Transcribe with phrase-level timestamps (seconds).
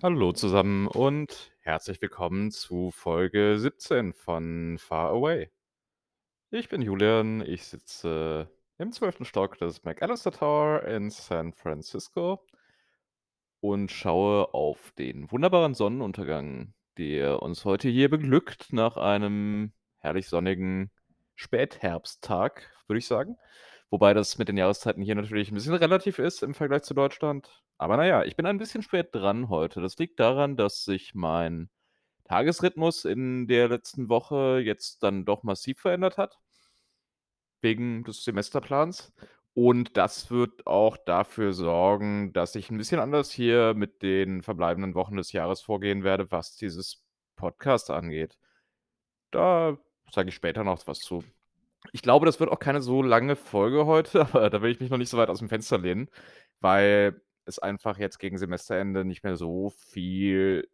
[0.00, 5.50] Hallo zusammen und herzlich willkommen zu Folge 17 von Far Away.
[6.52, 8.48] Ich bin Julian, ich sitze
[8.78, 9.26] im 12.
[9.26, 12.46] Stock des McAllister Tower in San Francisco
[13.58, 20.92] und schaue auf den wunderbaren Sonnenuntergang, der uns heute hier beglückt nach einem herrlich sonnigen
[21.34, 23.36] Spätherbsttag, würde ich sagen.
[23.90, 27.62] Wobei das mit den Jahreszeiten hier natürlich ein bisschen relativ ist im Vergleich zu Deutschland.
[27.78, 29.80] Aber naja, ich bin ein bisschen spät dran heute.
[29.80, 31.70] Das liegt daran, dass sich mein
[32.24, 36.38] Tagesrhythmus in der letzten Woche jetzt dann doch massiv verändert hat
[37.62, 39.12] wegen des Semesterplans.
[39.54, 44.94] Und das wird auch dafür sorgen, dass ich ein bisschen anders hier mit den verbleibenden
[44.94, 47.04] Wochen des Jahres vorgehen werde, was dieses
[47.36, 48.38] Podcast angeht.
[49.30, 49.78] Da
[50.12, 51.24] sage ich später noch was zu.
[51.92, 54.90] Ich glaube, das wird auch keine so lange Folge heute, aber da will ich mich
[54.90, 56.10] noch nicht so weit aus dem Fenster lehnen,
[56.60, 60.68] weil es einfach jetzt gegen Semesterende nicht mehr so viel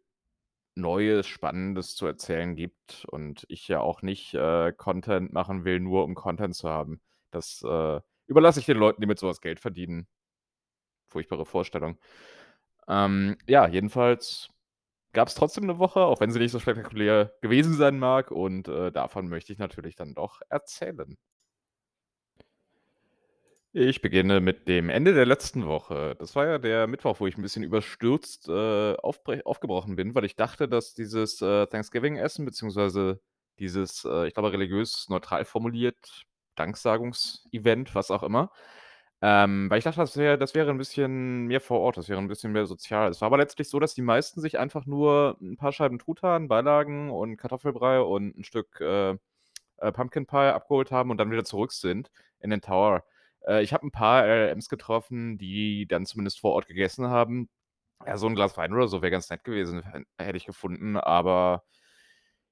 [0.75, 6.03] Neues, Spannendes zu erzählen gibt und ich ja auch nicht, äh, Content machen will, nur
[6.03, 6.99] um Content zu haben.
[7.31, 10.07] Das, äh, überlasse ich den Leuten, die mit sowas Geld verdienen.
[11.07, 11.97] Furchtbare Vorstellung.
[12.87, 14.49] Ähm, ja, jedenfalls
[15.15, 18.67] gab es trotzdem eine Woche, auch wenn sie nicht so spektakulär gewesen sein mag und,
[18.67, 21.17] äh, davon möchte ich natürlich dann doch erzählen.
[23.73, 26.15] Ich beginne mit dem Ende der letzten Woche.
[26.17, 30.37] Das war ja der Mittwoch, wo ich ein bisschen überstürzt, äh, aufgebrochen bin, weil ich
[30.37, 33.19] dachte, dass dieses, äh, Thanksgiving-Essen beziehungsweise
[33.59, 36.23] dieses, äh, ich glaube, religiös neutral formuliert,
[36.55, 38.49] Danksagungsevent, was auch immer
[39.21, 42.19] ähm, weil ich dachte, das wäre das wäre 'n bisschen mehr vor Ort, das wäre
[42.19, 43.09] ein bisschen mehr sozial.
[43.11, 46.47] Es war aber letztlich so, dass die meisten sich einfach nur ein paar Scheiben Truthahn,
[46.47, 49.11] Beilagen und Kartoffelbrei und ein Stück, äh,
[49.77, 53.03] äh, Pumpkin Pie abgeholt haben und dann wieder zurück sind in den Tower.
[53.47, 57.49] Äh, ich habe ein paar LLMs getroffen, die dann zumindest vor Ort gegessen haben.
[58.05, 59.83] Ja, so ein Glas Wein oder so wäre ganz nett gewesen,
[60.19, 61.63] hätte ich gefunden, aber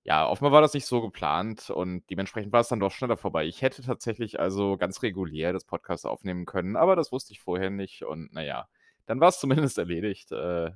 [0.03, 3.45] ja, offenbar war das nicht so geplant und dementsprechend war es dann doch schneller vorbei.
[3.45, 7.69] Ich hätte tatsächlich also ganz regulär das Podcast aufnehmen können, aber das wusste ich vorher
[7.69, 8.67] nicht und naja,
[9.05, 10.71] dann war es zumindest erledigt, äh,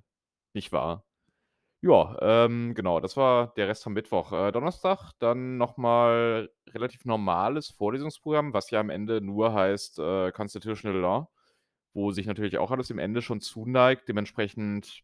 [0.53, 1.05] nicht wahr?
[1.81, 4.31] Ja, ähm, genau, das war der Rest vom Mittwoch.
[4.33, 10.31] Äh, Donnerstag dann noch mal relativ normales Vorlesungsprogramm, was ja am Ende nur heißt, äh,
[10.31, 11.29] Constitutional Law,
[11.93, 14.07] wo sich natürlich auch alles im Ende schon zuneigt.
[14.09, 15.03] Dementsprechend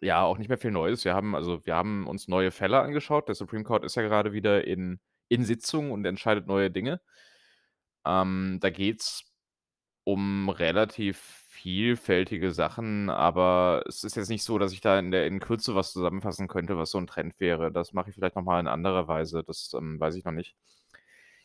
[0.00, 1.04] ja, auch nicht mehr viel Neues.
[1.04, 3.28] Wir haben also wir haben uns neue Fälle angeschaut.
[3.28, 7.00] Der Supreme Court ist ja gerade wieder in in Sitzung und entscheidet neue Dinge.
[8.04, 9.24] Ähm, da geht's
[10.04, 11.18] um relativ
[11.48, 15.74] vielfältige Sachen, aber es ist jetzt nicht so, dass ich da in der in Kürze
[15.74, 17.72] was zusammenfassen könnte, was so ein Trend wäre.
[17.72, 20.54] Das mache ich vielleicht noch mal in anderer Weise, das, ähm, weiß ich noch nicht.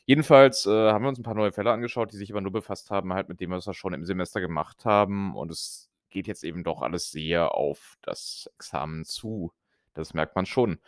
[0.06, 2.92] Jedenfalls, äh, haben wir uns ein paar neue Fälle angeschaut, die sich aber nur befasst
[2.92, 6.44] haben halt mit dem, was wir schon im Semester gemacht haben und es geht jetzt
[6.44, 9.52] eben doch alles sehr auf das Examen zu.
[9.94, 10.80] Das merkt man schon.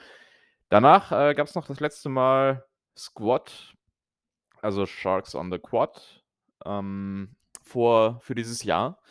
[0.69, 2.65] Danach, äh, gab es noch das letzte Mal
[2.97, 3.73] Squad,
[4.61, 6.23] also Sharks on the Quad,
[6.65, 9.01] ähm, vor für dieses Jahr.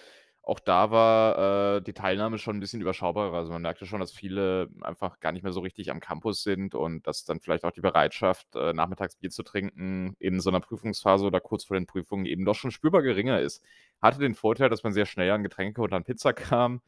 [0.44, 3.36] Auch da war, äh, die Teilnahme schon ein bisschen überschaubarer.
[3.36, 6.74] Also, man merkte schon, dass viele einfach gar nicht mehr so richtig am Campus sind
[6.74, 10.58] und dass dann vielleicht auch die Bereitschaft, äh, nachmittags Bier zu trinken in so einer
[10.60, 13.62] Prüfungsphase oder kurz vor den Prüfungen eben doch schon spürbar geringer ist.
[14.00, 16.82] Hatte den Vorteil, dass man sehr schnell an Getränke und an Pizza kam,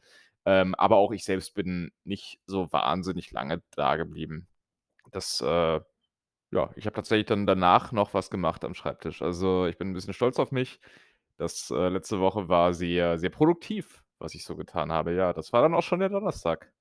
[0.45, 4.47] ähm, aber auch ich selbst bin nicht so wahnsinnig lange da geblieben.
[5.11, 5.81] Das, äh
[6.51, 9.21] ja, ich habe tatsächlich dann danach noch was gemacht am Schreibtisch.
[9.21, 10.79] Also, ich bin ein bisschen stolz auf mich.
[11.37, 15.13] Das, äh, letzte Woche war sehr, sehr produktiv, was ich so getan habe.
[15.13, 16.71] Ja, das war dann auch schon der Donnerstag.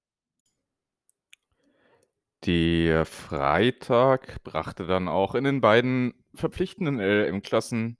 [2.44, 7.96] Der Freitag brachte dann auch in den beiden verpflichtenden LLM-Klassen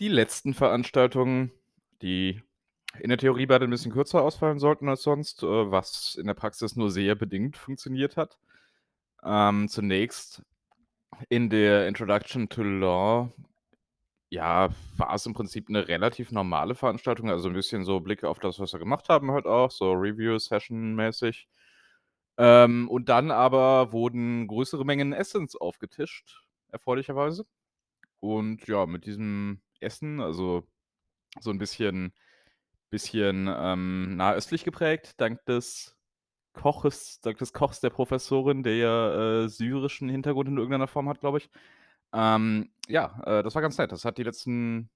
[0.00, 1.50] die letzten Veranstaltungen,
[2.02, 2.40] die
[3.00, 6.34] in der Theorie beide ein bisschen kürzer ausfallen sollten als sonst, äh, was in der
[6.34, 8.38] Praxis nur sehr bedingt funktioniert hat.
[9.24, 10.42] Ähm, zunächst
[11.28, 13.32] in der Introduction to Law
[14.30, 18.38] ja, war es im Prinzip eine relativ normale Veranstaltung, also ein bisschen so Blick auf
[18.40, 21.48] das, was wir gemacht haben halt auch, so Review-Session-mäßig.
[22.38, 27.46] Ähm, und dann aber wurden größere Mengen Essens aufgetischt, erfreulicherweise.
[28.20, 30.64] Und ja, mit diesem Essen, also
[31.40, 32.12] so ein bisschen
[32.90, 35.96] bisschen, ähm, nahöstlich geprägt, dank des
[36.54, 41.20] Koches dank des Kochs der Professorin, der ja, äh, syrischen Hintergrund in irgendeiner Form hat,
[41.20, 41.50] glaube ich.
[42.12, 43.92] Ähm, ja, äh, das war ganz nett.
[43.92, 44.90] Das hat die letzten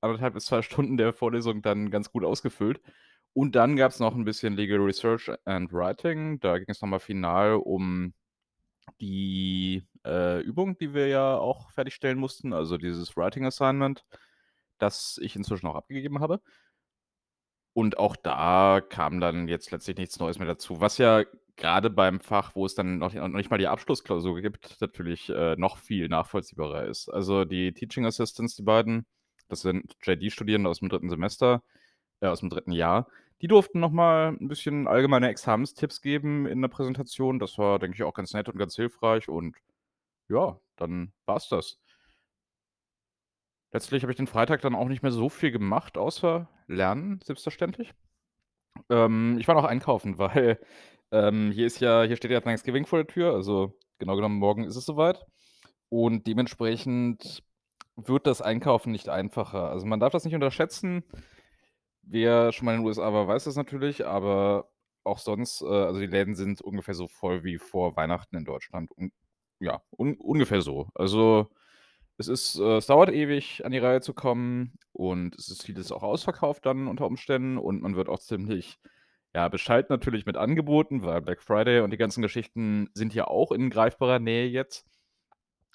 [0.00, 2.80] anderthalb bis zwei Stunden der Vorlesung dann ganz gut ausgefüllt.
[3.32, 6.40] Und dann gab es noch ein bisschen Legal Research and Writing.
[6.40, 8.14] Da ging es nochmal final um
[9.00, 14.04] die, äh, Übung, die wir ja auch fertigstellen mussten, also dieses Writing Assignment,
[14.78, 16.40] das ich inzwischen auch abgegeben habe.
[17.74, 21.24] Und auch da kam dann jetzt letztlich nichts Neues mehr dazu, was ja
[21.56, 25.56] grade beim Fach, wo es dann noch noch nicht mal die Abschlussklausur gibt, natürlich, äh,
[25.56, 27.08] noch viel nachvollziehbarer ist.
[27.08, 29.06] Also, die Teaching Assistants, die beiden,
[29.48, 31.08] das sind JD-Studierende aus'm 3.
[31.10, 31.62] Semester
[32.20, 32.72] äh, aus'm 3.
[32.72, 33.08] Jahr,
[33.42, 37.38] die durften noch mal 'n bisschen allgemeine Examenstipps geben in der Präsentation.
[37.38, 39.56] Das war, denke ich, auch ganz nett und ganz hilfreich und
[40.28, 41.76] ja, dann war's das.
[43.72, 47.92] Letztlich habe ich den Freitag dann auch nicht mehr so viel gemacht, außer lernen, selbstverständlich.
[48.90, 50.60] Ähm, ich war noch einkaufen, weil,
[51.12, 54.64] ähm, hier ist ja hier steht ja Thanksgiving vor der Tür, also, genau genommen morgen
[54.64, 55.24] ist es so weit.
[55.88, 57.42] Und dementsprechend
[57.96, 59.70] wird das Einkaufen nicht einfacher.
[59.70, 61.04] Also, man darf das nicht unterschätzen.
[62.02, 64.70] Wer schon mal in den USA war, weiß das natürlich, aber
[65.04, 68.90] auch sonst äh, also, die Läden sind ungefähr so voll wie vor Weihnachten in Deutschland.
[68.96, 69.12] Un
[69.60, 70.88] ja, un ungefähr so.
[70.94, 71.50] Also,
[72.18, 75.92] es ist äh, es dauert ewig, an die Reihe zu kommen und es ist vieles
[75.92, 78.78] auch ausverkauft dann unter Umständen und man wird auch ziemlich,
[79.36, 83.52] ja, beschallt natürlich mit Angeboten, weil Black Friday und die ganzen Geschichten sind ja auch
[83.52, 84.86] in greifbarer Nähe jetzt.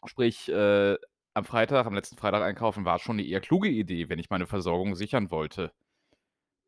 [0.06, 0.98] Sprich, äh,
[1.36, 4.48] am Freitag am letzten Freitag einkaufen war schon 'ne eher kluge Idee, wenn ich meine
[4.48, 5.72] Versorgung sichern wollte.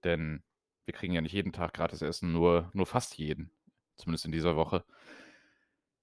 [0.04, 0.44] Denn
[0.86, 3.52] wir kriegen ja nicht jeden Tag gratis Essen, nur nur fast jeden,
[3.96, 4.84] zumindest in dieser Woche.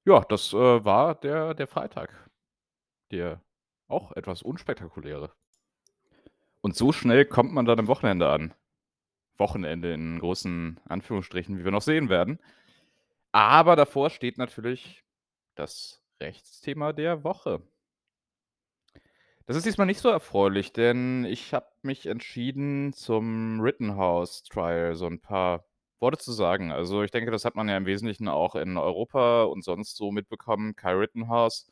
[0.06, 2.30] Ja, das, äh, war der der Freitag.
[3.12, 3.42] Der
[3.88, 5.32] auch etwas unspektakuläre.
[6.64, 8.52] Und so schnell kommt man dann am Wochenende an.
[9.40, 12.40] Wochenende in großen Anführungsstrichen, wie wir noch sehen werden.
[13.32, 15.04] Aber davor steht natürlich
[15.56, 17.62] das Rechtsthema der Woche.
[19.46, 25.06] Das ist diesmal nicht so erfreulich, denn ich habe mich entschieden, zum Rittenhouse Trial so
[25.06, 25.64] 'n paar
[25.98, 26.70] Worte zu sagen.
[26.72, 30.10] Also, ich denke, das hat man ja im Wesentlichen auch in Europa und sonst so
[30.12, 30.76] mitbekommen.
[30.76, 31.66] Kyle Rittenhouse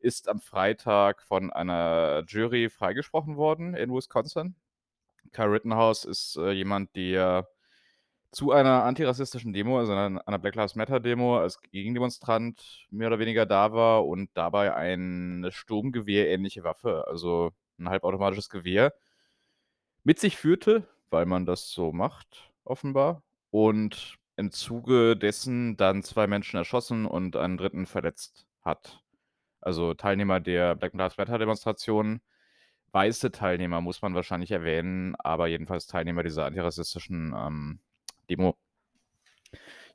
[0.00, 4.56] ist am Freitag von einer Jury freigesprochen worden in Wisconsin.
[5.32, 7.48] Kyle Rittenhouse ist, äh, jemand, der
[8.32, 13.18] zu einer antirassistischen Demo, also einer einer Black Lives Matter Demo als Gegendemonstrant mehr oder
[13.20, 18.94] weniger da war und dabei eine sturmgewehrähnliche Waffe, also 'n halbautomatisches Gewehr
[20.06, 26.26] mit sich führte, weil man das so macht offenbar und im Zuge dessen dann 2
[26.26, 27.86] Menschen erschossen und einen 3.
[27.86, 29.00] verletzt hat.
[29.60, 32.20] Also, Teilnehmer der Black Lives Matter Demonstration.
[32.94, 37.80] Weiße Teilnehmer muss man wahrscheinlich erwähnen, aber jedenfalls Teilnehmer dieser antirassistischen, ähm,
[38.28, 38.54] Demo.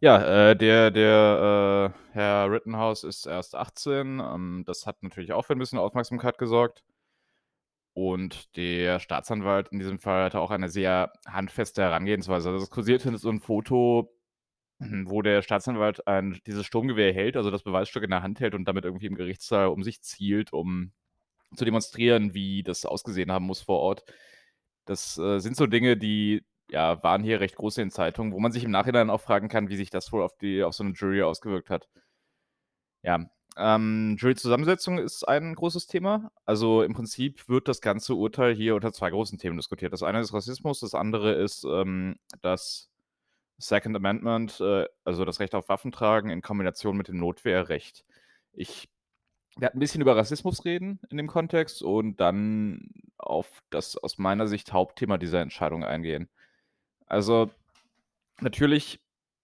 [0.04, 4.20] Ja, äh, der der, äh, Herr Rittenhouse ist erst 18.
[4.20, 6.82] Ähm, das hat natürlich auch für 'n bisschen Aufmerksamkeit gesorgt.
[7.98, 12.50] Und der Staatsanwalt in diesem Fall hatte auch eine sehr handfeste Herangehensweise.
[12.52, 14.14] Also, es kursierte so 'n Foto,
[14.80, 18.66] wo der Staatsanwalt ein dieses Sturmgewehr hält, also das Beweisstück in der Hand hält und
[18.68, 20.94] damit irgendwie im Gerichtssaal um sich zielt, um
[21.56, 24.04] zu demonstrieren, wie das ausgesehen haben muss vor Ort.
[24.86, 28.52] Das, äh, sind so Dinge, die, ja, waren hier recht groß in Zeitungen, wo man
[28.52, 30.94] sich im Nachhinein auch fragen kann, wie sich das wohl auf die auf so 'ne
[30.94, 31.88] Jury ausgewirkt hat.
[33.04, 33.26] Ja,
[33.58, 36.32] ähm, Juryzusammensetzung ist ein großes Thema.
[36.46, 39.94] Also, im Prinzip wird das ganze Urteil hier unter 2 großen Themen diskutiert.
[39.94, 42.90] Das eine ist Rassismus, das andere ist, ähm, das
[43.60, 48.06] Second Amendment, äh, also das Recht auf Waffentragen in Kombination mit dem Notwehrrecht.
[48.54, 48.90] Ich
[49.58, 54.48] werde 'n bisschen über Rassismus reden in dem Kontext und dann auf das aus meiner
[54.48, 56.30] Sicht Hauptthema dieser Entscheidung eingehen.
[57.08, 57.52] Also,
[58.42, 59.02] natürlich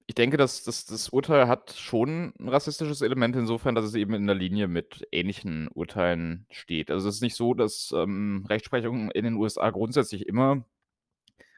[0.08, 4.14] ich denke, das das das Urteil hat schon 'n rassistisches Element insofern, dass es eben
[4.16, 6.92] in der Linie mit ähnlichen Urteilen steht.
[6.92, 10.66] Also, es ist nicht so, dass, ähm, Rechtsprechung in den USA grundsätzlich immer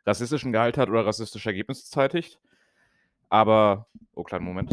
[0.05, 2.39] rassistischen Gehalt hat oder rassistische Ergebnisse zeitigt.
[3.29, 4.71] Aber oh, kleinen Moment.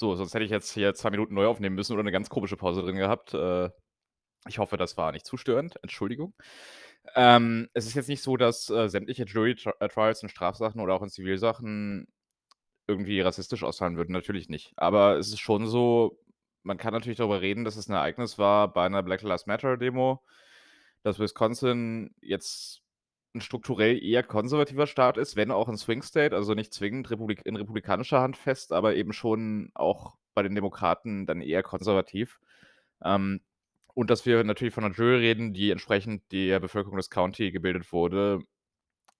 [0.00, 2.56] So, sonst hätte ich jetzt hier 2 Minuten neu aufnehmen müssen oder 'ne ganz komische
[2.56, 3.34] Pause drin gehabt.
[3.34, 3.68] Äh,
[4.48, 5.76] ich hoffe, das war nicht zu störend.
[5.82, 6.34] Entschuldigung.
[7.16, 10.94] Ähm, es ist jetzt nicht so, dass, äh, sämtliche Jury äh, Trials in Strafsachen oder
[10.94, 12.08] auch in Zivilsachen
[12.88, 14.72] irgendwie rassistisch ausfallen würden, natürlich nicht.
[14.76, 16.18] Aber es ist schon so,
[16.64, 19.76] man kann natürlich darüber reden, dass es 'n Ereignis war bei 'ner Black Lives Matter
[19.78, 20.22] Demo,
[21.04, 22.82] dass Wisconsin jetzt
[23.34, 27.42] 'n strukturell eher konservativer Staat ist, wenn auch 'n Swing State, also nicht zwingend republik
[27.46, 32.40] in republikanischer Hand fest, aber eben schon auch bei den Demokraten dann eher konservativ.
[33.04, 33.40] Ähm,
[33.94, 37.92] und dass wir natürlich von 'ner Jury reden, die entsprechend der Bevölkerung des County gebildet
[37.92, 38.40] wurde,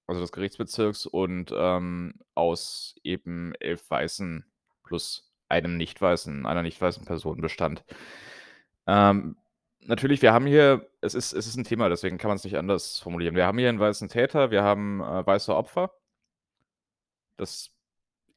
[0.08, 4.46] also des Gerichtsbezirks und, ähm, aus eben 11 Weißen
[4.84, 7.84] plus einem nicht-Weißen einer nicht-weißen Person bestand.
[8.86, 9.36] Ähm,
[9.86, 12.98] natürlich, wir haben hier es ist es ist 'n Thema, deswegen kann man's nicht anders
[13.00, 13.34] formulieren.
[13.36, 15.90] Wir haben hier 'n weißen Täter, wir haben, äh, weiße Opfer.
[17.40, 17.70] Das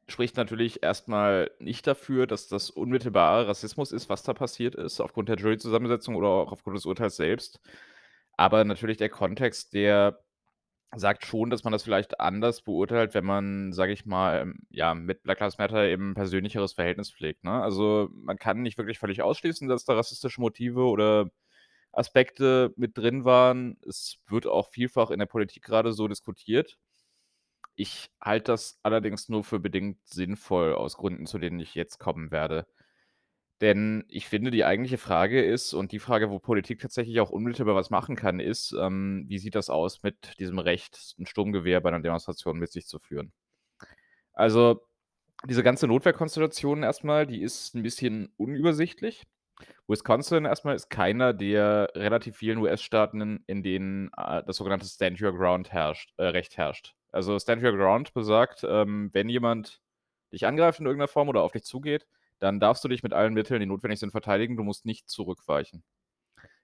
[0.10, 5.02] spricht natürlich erst mal nicht dafür, dass das unmittelbarer Rassismus ist, was da passiert ist,
[5.02, 7.60] aufgrund der Juryzusammensetzung oder auch aufgrund des Urteils selbst.
[8.38, 10.20] Aber natürlich der Kontext, der
[10.96, 15.24] sagt schon, dass man das vielleicht anders beurteilt, wenn man, sage ich mal, ja, mit
[15.24, 17.52] Black Lives Matter eben 'n persönlicheres Verhältnis pflegt, ne?
[17.64, 21.30] Also, man kann nicht wirklich völlig ausschließen, dass da rassistische Motive oder
[21.94, 23.78] Aspekte mit drin waren.
[23.88, 26.78] Es wird auch vielfach in der Politik grade so diskutiert.
[27.76, 32.30] Ich halte das allerdings nur für bedingt sinnvoll aus Gründen, zu denen ich jetzt kommen
[32.32, 32.68] werde.
[33.64, 37.76] Denn ich finde, die eigentliche Frage ist und die Frage, wo Politik tatsächlich auch unmittelbar
[37.76, 41.92] was machen kann, ist, ähm, wie sieht das aus mit diesem Recht, 'n Sturmgewehr bei
[41.92, 43.32] 'ner Demonstration mit sich zu führen?
[44.36, 44.82] Also,
[45.48, 49.24] diese ganze Notwehrkonstellation erst mal, die ist 'n bisschen unübersichtlich.
[49.88, 55.22] Wisconsin erst mal ist keiner der relativ vielen US-Staaten, in denen, äh, das sogenannte Stand
[55.22, 56.96] Your Ground herrscht äh, Recht herrscht.
[57.12, 59.82] Also, Stand Your Ground besagt, ähm, wenn jemand
[60.34, 62.08] dich angreift in irgend 'ner Form oder auf dich zugeht,
[62.44, 64.58] dann darfst du dich mit allen Mitteln, die notwendig sind, verteidigen.
[64.58, 65.84] Du musst nicht zurückweichen.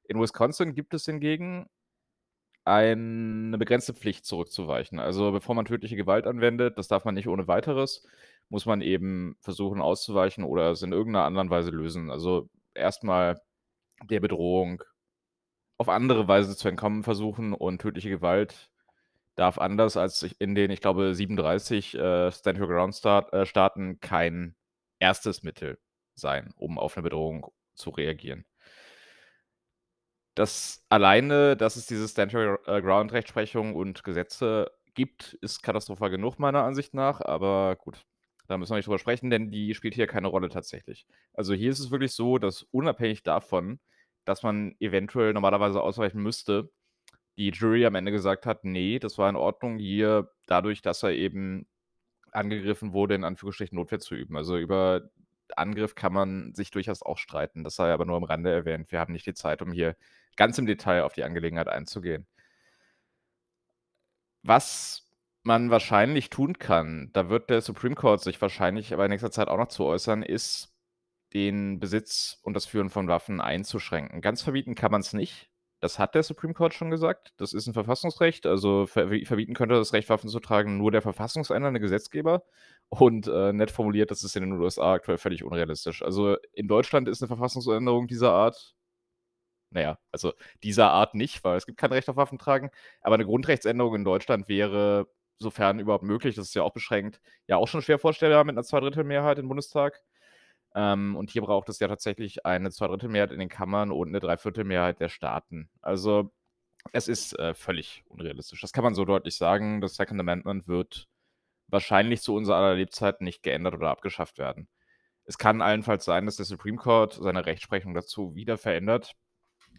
[0.05, 1.67] In Wisconsin gibt es hingegen
[2.65, 4.99] eine begrenzte Pflicht, zurückzuweichen.
[4.99, 8.07] Also, bevor man tödliche Gewalt anwendet, das darf man nicht ohne Weiteres,
[8.49, 12.11] muss man eben versuchen auszuweichen oder es in irgend 'ner anderen Weise lösen.
[12.11, 13.41] Also, erst mal
[14.03, 14.83] der Bedrohung
[15.77, 18.69] auf andere Weise zu entkommen versuchen und tödliche Gewalt
[19.35, 23.99] darf anders als in den, ich glaube, 37, äh, Stand Your Ground Staat äh, Staaten
[24.01, 24.55] kein
[25.01, 25.43] 1.
[25.43, 25.79] Mittel
[26.15, 28.45] sein, um auf 'ne Bedrohung zu reagieren.
[30.37, 36.09] Das alleine, dass es diese Stand Your, äh, Ground Rechtsprechung und Gesetze gibt, ist katastrophal
[36.09, 38.05] genug meiner Ansicht nach, aber gut,
[38.47, 41.05] da müssen wir nicht drüber sprechen, denn die spielt hier keine Rolle tatsächlich.
[41.33, 43.79] Also, hier ist es wirklich so, dass unabhängig davon,
[44.25, 46.69] dass man eventuell normalerweise ausweichen müsste,
[47.37, 51.11] die Jury am Ende gesagt hat: „Ne, das war in Ordnung hier“, dadurch, dass er
[51.13, 51.67] eben
[52.33, 54.35] angegriffen wurde, in Anführungsstrichen Notwehr zu üben.
[54.37, 55.09] Also, über
[55.55, 57.63] Angriff kann man sich durchaus auch streiten.
[57.63, 58.91] Das sei aber nur am Rande erwähnt.
[58.91, 59.95] Wir haben nicht die Zeit, um hier
[60.35, 62.27] ganz im Detail auf die Angelegenheit einzugehen.
[64.43, 65.09] Was
[65.43, 69.47] man wahrscheinlich tun kann, da wird der Supreme Court sich wahrscheinlich aber in nächster Zeit
[69.47, 70.75] auch noch zu äußern, ist,
[71.33, 74.21] den Besitz und das Führen von Waffen einzuschränken.
[74.21, 75.48] Ganz verbieten kann man's nicht.
[75.83, 77.31] Das hat der Supreme Court schon gesagt.
[77.37, 78.45] Das ist 'n Verfassungsrecht.
[78.45, 82.43] Also, verbieten könnte das Recht, Waffen zu tragen, nur der verfassungsändernde Gesetzgeber.
[82.89, 86.01] Und, äh, nett formuliert, das ist in den USA aktuell völlig unrealistisch.
[86.03, 88.73] Also, in Deutschland ist 'ne Verfassungsänderung dieser Art
[89.71, 90.33] na ja, also,
[90.63, 92.71] dieser Art nicht, weil es gibt kein Recht auf Waffentragen,
[93.01, 95.07] aber 'ne Grundrechtsänderung in Deutschland wäre,
[95.39, 98.63] sofern überhaupt möglich, das ist ja auch beschränkt, ja auch schon schwer vorstellbar mit 'ner
[98.63, 100.01] Zweidrittelmehrheit im Bundestag.
[100.75, 104.99] Ähm, und hier braucht es ja tatsächlich eine Zweidrittelmehrheit in den Kammern und 'ne Dreiviertelmehrheit
[104.99, 105.69] der Staaten.
[105.81, 106.31] Also,
[106.93, 108.61] es ist, äh, völlig unrealistisch.
[108.61, 109.81] Das kann man so deutlich sagen.
[109.81, 111.07] Das Second Amendment wird
[111.69, 114.67] wahrscheinlich zu unser aller Lebzeiten nicht geändert oder abgeschafft werden.
[115.25, 119.13] Es kann allenfalls sein, dass der Supreme Court seine Rechtsprechung dazu wieder verändert,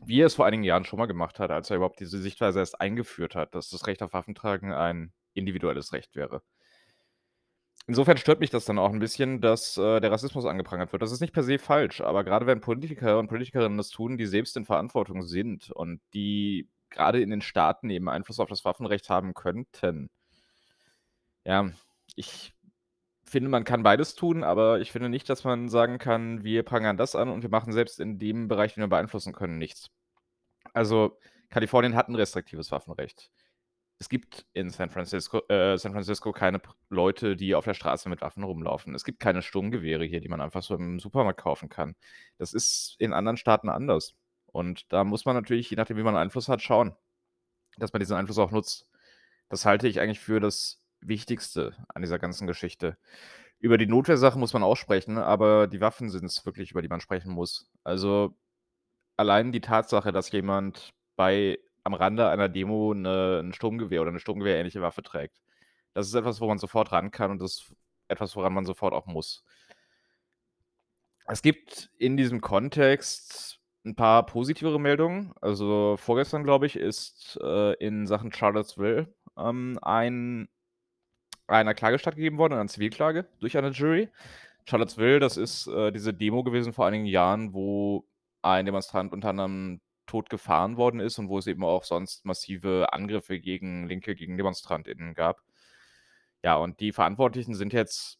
[0.06, 2.60] wie er es vor einigen Jahren schon mal gemacht hat, als er überhaupt diese Sichtweise
[2.60, 6.42] erst eingeführt hat, dass das Recht auf Waffentragen ein individuelles Recht wäre.
[7.90, 11.02] Insofern stört mich das dann auch 'n bisschen, dass, äh, der Rassismus angeprangert wird.
[11.02, 14.26] Das ist nicht per se falsch, aber grade wenn Politiker und Politikerinnen das tun, die
[14.26, 19.10] selbst in Verantwortung sind und die grade in den Staaten eben Einfluss auf das Waffenrecht
[19.10, 20.08] haben könnten
[21.46, 21.70] ja,
[22.16, 22.54] ich
[23.24, 26.96] finde, man kann beides tun, aber ich finde nicht, dass man sagen kann: „Wir prangern
[26.96, 29.90] das an und wir machen selbst in dem Bereich, den wir beeinflussen können, nichts.“
[30.74, 31.18] Also,
[31.50, 33.30] Kalifornien hat 'n restriktives Waffenrecht.
[34.00, 38.22] Es gibt in San Francisco äh, San Francisco keine Leute, die auf der Straße mit
[38.22, 38.94] Waffen rumlaufen.
[38.94, 41.94] Es gibt keine Sturmgewehre hier, die man einfach so im Supermarkt kaufen kann.
[42.38, 44.14] Das ist in anderen Staaten anders.
[44.46, 46.96] Und da muss man natürlich, je nachdem, wie man Einfluss hat, schauen,
[47.76, 48.88] dass man diesen Einfluss auch nutzt.
[49.50, 52.96] Das halte ich eigentlich für das Wichtigste an dieser ganzen Geschichte.
[53.58, 57.02] Über die Notwehrsache muss man auch sprechen, aber die Waffen sind's wirklich, über die man
[57.02, 57.70] sprechen muss.
[57.84, 58.34] Also,
[59.18, 64.20] allein die Tatsache, dass jemand bei am Rande einer Demo 'ne 'n Sturmgewehr oder 'ne
[64.20, 65.40] sturmgewehrähnliche Waffe trägt.
[65.94, 67.72] Das ist etwas, wo man sofort ran kann und das
[68.08, 69.40] etwas, woran man sofort auch muss.
[71.26, 75.32] Es gibt in diesem Kontext 'n paar positivere Meldungen.
[75.40, 79.08] Also, vorgestern, glaube ich, ist, äh, in Sachen Charlottesville,
[79.38, 80.48] ähm, ein
[81.48, 84.08] einer Klage stattgegeben worden, einer Zivilklage durch eine Jury.
[84.66, 88.06] Charlottesville, das ist, äh, diese Demo gewesen vor einigen Jahren, wo
[88.42, 92.92] ein Demonstrant unter anderem tot gefahren worden ist und wo es eben auch sonst massive
[92.92, 95.40] Angriffe gegen Linke, gegen DemonstrantInnen gab.
[96.44, 98.18] Ja, und die Verantwortlichen sind jetzt,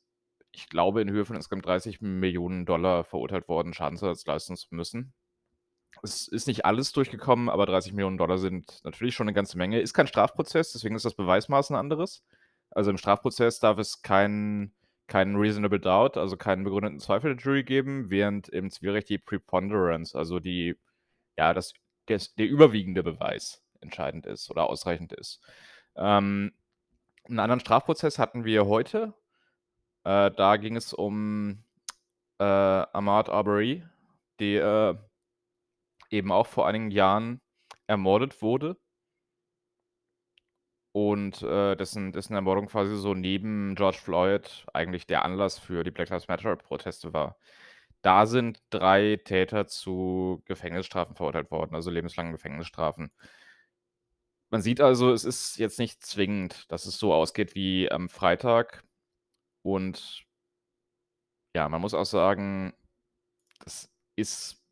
[0.52, 5.14] ich glaube, in Höhe von insgesamt 30.000.000 $ verurteilt worden, Schadensersatz leisten zu müssen.
[6.02, 9.80] Es ist nicht alles durchgekommen, aber 30.000.000 $ sind natürlich schon 'ne ganze Menge.
[9.80, 12.25] Ist kein Strafprozess, deswegen ist das Beweismaß 'n anderes.
[12.70, 14.75] Also, im Strafprozess darf es keinen
[15.09, 20.16] keinen reasonable doubt, also keinen begründeten Zweifel der Jury geben, während im Zivilrecht die Preponderance,
[20.18, 20.76] also die
[21.39, 21.75] ja, das
[22.09, 25.41] des der überwiegende Beweis entscheidend ist oder ausreichend ist.
[25.97, 26.53] Ähm,
[27.29, 29.15] 'n anderen Strafprozess hatten wir heute.
[30.05, 31.65] Äh, da ging es um,
[32.41, 33.85] äh, Ahmaud Arbery,
[34.41, 34.99] der
[36.11, 37.41] eben auch vor einigen Jahren
[37.87, 38.77] ermordet wurde.
[40.95, 45.93] Und, äh, dessen dessen Ermordung quasi so neben George Floyd eigentlich der Anlass für die
[45.93, 47.37] Black Lives Matter-Proteste war.
[48.04, 53.11] Da sind 3 Täter zu Gefängnisstrafen verurteilt worden, also lebenslangen Gefängnisstrafen.
[54.52, 58.83] Man sieht also, es ist jetzt nicht zwingend, dass es so ausgeht wie am Freitag.
[59.62, 60.25] Und
[61.54, 62.73] ja, man muss auch sagen,
[63.64, 64.62] das ist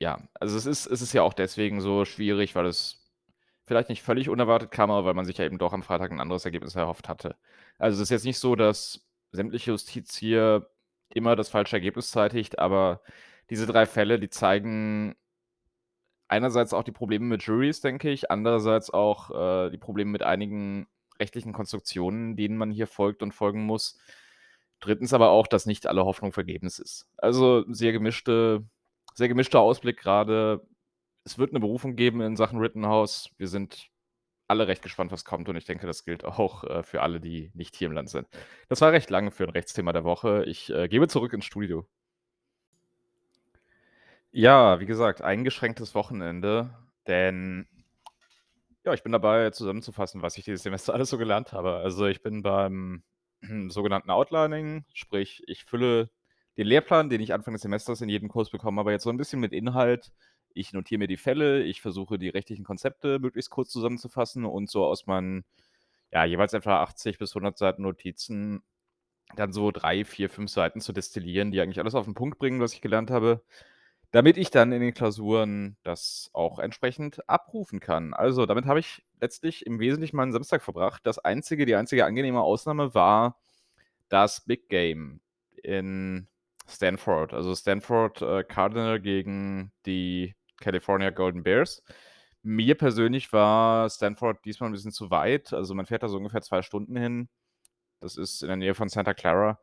[0.00, 3.10] ja, also es ist es ist ja auch deswegen so schwierig, weil es
[3.66, 6.20] vielleicht nicht völlig unerwartet kam, aber weil man sich ja eben doch am Freitag 'n
[6.20, 7.36] anderes Ergebnis erhofft hatte.
[7.78, 10.70] Also, es ist jetzt nicht so, dass sämtliche Justiz hier
[11.16, 13.02] immer das falsche Ergebnis zeitigt, aber
[13.50, 15.16] diese 3 Fälle, die zeigen
[16.30, 19.30] einerseits auch die Probleme mit Juries, denke ich, andererseits auch,
[19.66, 20.88] äh, die Probleme mit einigen
[21.20, 23.98] rechtlichen Konstruktionen, denen man hier folgt und folgen muss.
[24.80, 27.06] Drittens aber auch, dass nicht alle Hoffnung vergebens ist.
[27.18, 28.64] Also, sehr gemischte
[29.14, 30.66] sehr gemischter Ausblick grade.
[31.24, 33.30] Es wird 'ne Berufung geben in Sachen Rittenhouse.
[33.38, 33.88] Wir sind
[34.48, 37.50] alle recht gespannt, was kommt und ich denke, das gilt auch, äh, für alle, die
[37.54, 38.28] nicht hier im Land sind.
[38.68, 40.44] Das war recht lang für 'n Rechtsthema der Woche.
[40.46, 41.86] Ich, äh, gebe zurück ins Studio.
[44.32, 46.70] Ja, wie gesagt, eingeschränktes Wochenende,
[47.06, 47.66] denn
[48.84, 51.76] ja, ich bin dabei, zusammenzufassen, was ich dieses Semester alles so gelernt habe.
[51.76, 53.02] Also, ich bin beim
[53.68, 56.10] sogenannten Outlining, sprich, ich fülle
[56.56, 59.16] den Lehrplan, den ich Anfang des Semesters in jedem Kurs bekommen habe, jetzt so 'n
[59.18, 60.12] bisschen mit Inhalt.
[60.56, 64.86] Ich notiere mir die Fälle, ich versuche, die rechtlichen Konzepte möglichst kurz zusammenzufassen und so
[64.86, 65.44] aus meinen,
[66.12, 68.62] ja, jeweils etwa 80 bis 100 Seiten Notizen
[69.36, 72.60] dann so 3, 4, 5 Seiten zu destillieren, die eigentlich alles auf 'n Punkt bringen,
[72.60, 73.42] was ich gelernt habe,
[74.12, 78.14] damit ich dann in den Klausuren das auch entsprechend abrufen kann.
[78.14, 81.02] Also, damit habe ich letztlich im Wesentlichen meinen Samstag verbracht.
[81.06, 83.38] Das einzige die einzige angenehme Ausnahme war
[84.10, 85.20] das Big Game
[85.62, 86.28] in
[86.68, 87.34] Stanford.
[87.34, 91.82] Also, Stanford, äh, Cardinal gegen die California Golden Bears.
[92.42, 95.52] Mir persönlich war Stanford diesmal 'n bisschen zu weit.
[95.52, 97.28] Also, man fährt da so ungefähr 2 Stunden hin.
[98.00, 99.60] Das ist in der Nähe von Santa Clara.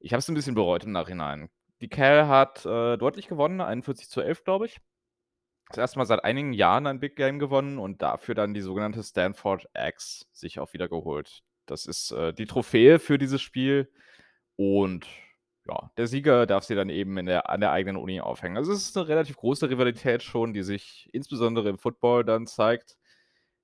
[0.00, 1.50] Ich habe es 'n bisschen bereut im Nachhinein.
[1.82, 4.78] Die Cal hat, äh, deutlich gewonnen, 41:11, glaube ich.
[5.70, 5.98] Das 1.
[6.00, 10.26] Mal seit einigen Jahren ein Big Game gewonnen und dafür dann die sogenannte Stanford Axe
[10.32, 11.42] sich auch wieder geholt.
[11.66, 13.90] Das ist, äh, die Trophäe für dieses Spiel
[14.56, 15.06] und
[15.68, 18.56] ja, der Sieger darf sie dann eben in der an der eigenen Uni aufhängen.
[18.56, 22.96] Also, es ist 'ne relativ große Rivalität schon, die sich insbesondere im Football dann zeigt.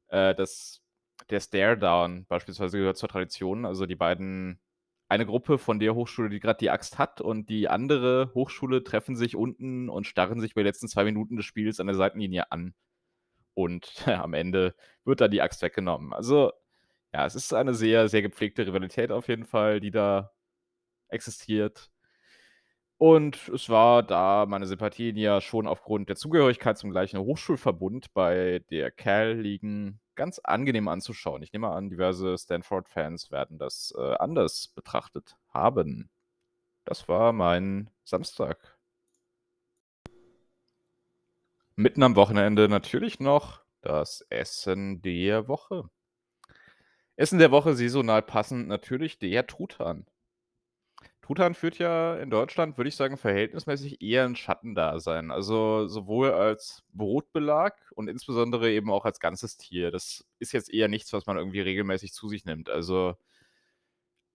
[0.09, 0.83] Äh, das
[1.31, 3.67] der Stare Down beispielsweise gehört zur Tradition.
[3.67, 4.61] Also, die beiden
[5.09, 9.17] eine Gruppe von der Hochschule, die grad die Axt hat und die andere Hochschule treffen
[9.17, 12.53] sich unten und starren sich bei den letzten 2 Minuten des Spiels an der Seitenlinie
[12.53, 12.75] an.
[13.55, 16.13] Und ja, am Ende wird dann die Axt weggenommen.
[16.13, 16.53] Also,
[17.15, 20.33] ja, es ist eine sehr, sehr gepflegte Rivalität auf jeden Fall, die da
[21.09, 21.91] existiert.
[22.99, 28.65] Und es war, da meine Sympathien ja schon aufgrund der Zugehörigkeit zum gleichen Hochschulverbund bei
[28.71, 31.43] der Cal liegen, ganz angenehm anzuschauen.
[31.45, 36.11] Ich nehme an, diverse Stanford-Fans werden das, äh, anders betrachtet haben.
[36.85, 38.77] Das war mein Samstag.
[41.77, 45.89] Mitten am Wochenende natürlich noch das Essen der Woche.
[47.15, 50.07] Essen der Woche, saisonal passend natürlich der Truthahn.
[51.29, 55.31] Truthahn führt ja in Deutschland, würde ich sagen, verhältnismäßig eher 'n Schattendasein.
[55.31, 59.91] Also, sowohl als Brotbelag und insbesondere eben auch als ganzes Tier.
[59.91, 62.71] Das ist jetzt eher nichts, was man irgendwie regelmäßig zu sich nimmt.
[62.71, 63.15] Also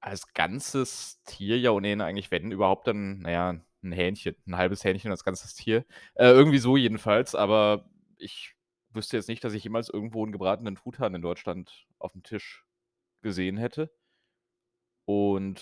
[0.03, 3.49] als ganzes Tier ja ohnehin eigentlich, wenn überhaupt dann, na ja,
[3.83, 5.85] 'n Hähnchen, 'n halbes Hähnchen als ganzes Tier.
[6.15, 8.53] Äh, irgendwie so jedenfalls, aber ich
[8.89, 12.65] wüsste jetzt nicht, dass ich jemals irgendwo 'n gebratenen Truthahn in Deutschland aufm Tisch
[13.21, 13.89] gesehen hätte.
[15.07, 15.61] Und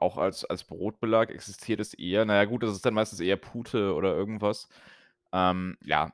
[0.00, 2.24] auch als als Brotbelag existiert es eher.
[2.24, 4.68] Na ja, gut, das ist dann meistens eher Pute oder irgendwas.
[5.32, 6.12] Ähm, ja,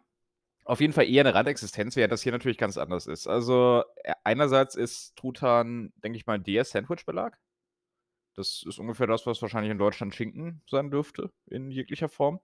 [0.65, 3.27] auf jeden Fall eher 'ne Randexistenz, während das hier natürlich ganz anders ist.
[3.29, 7.39] Also, e einerseits ist Truthahn, denke ich mal, der Sandwich-Belag.
[8.37, 12.41] Das ist ungefähr das, was wahrscheinlich in Deutschland Schinken sein dürfte in jeglicher Form.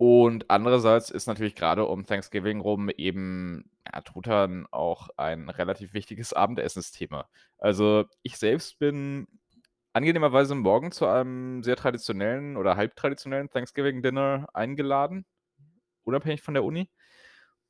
[0.00, 6.32] Und andererseits ist natürlich grade um Thanksgiving rum eben, ja, Truthahn auch ein relativ wichtiges
[6.32, 7.28] Abendessensthema.
[7.58, 9.26] Also, ich selbst bin
[9.98, 15.26] angenehmerweise morgen zu einem sehr traditionellen oder halbtraditionellen Thanksgiving-Dinner eingeladen,
[16.04, 16.90] unabhängig von der Uni.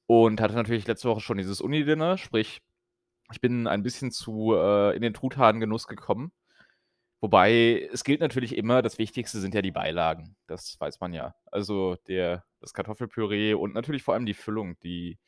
[0.07, 2.63] Und hatte natürlich letzte Woche schon dieses Uni-Dinner, sprich,
[3.33, 6.33] ich bin ein bisschen zu äh, in den Truthahn-Genuss gekommen.
[7.21, 10.37] Wobei, es gilt natürlich immer, das Wichtigste sind ja die Beilagen.
[10.47, 11.35] Das weiß man ja.
[11.47, 15.19] Also, der das Kartoffelpüree und natürlich vor allem die Füllung, die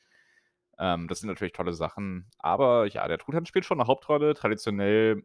[0.79, 2.31] Ähm, das sind natürlich tolle Sachen.
[2.39, 4.35] Aber ja, der Truthahn spielt schon 'ne Hauptrolle.
[4.35, 5.25] Traditionell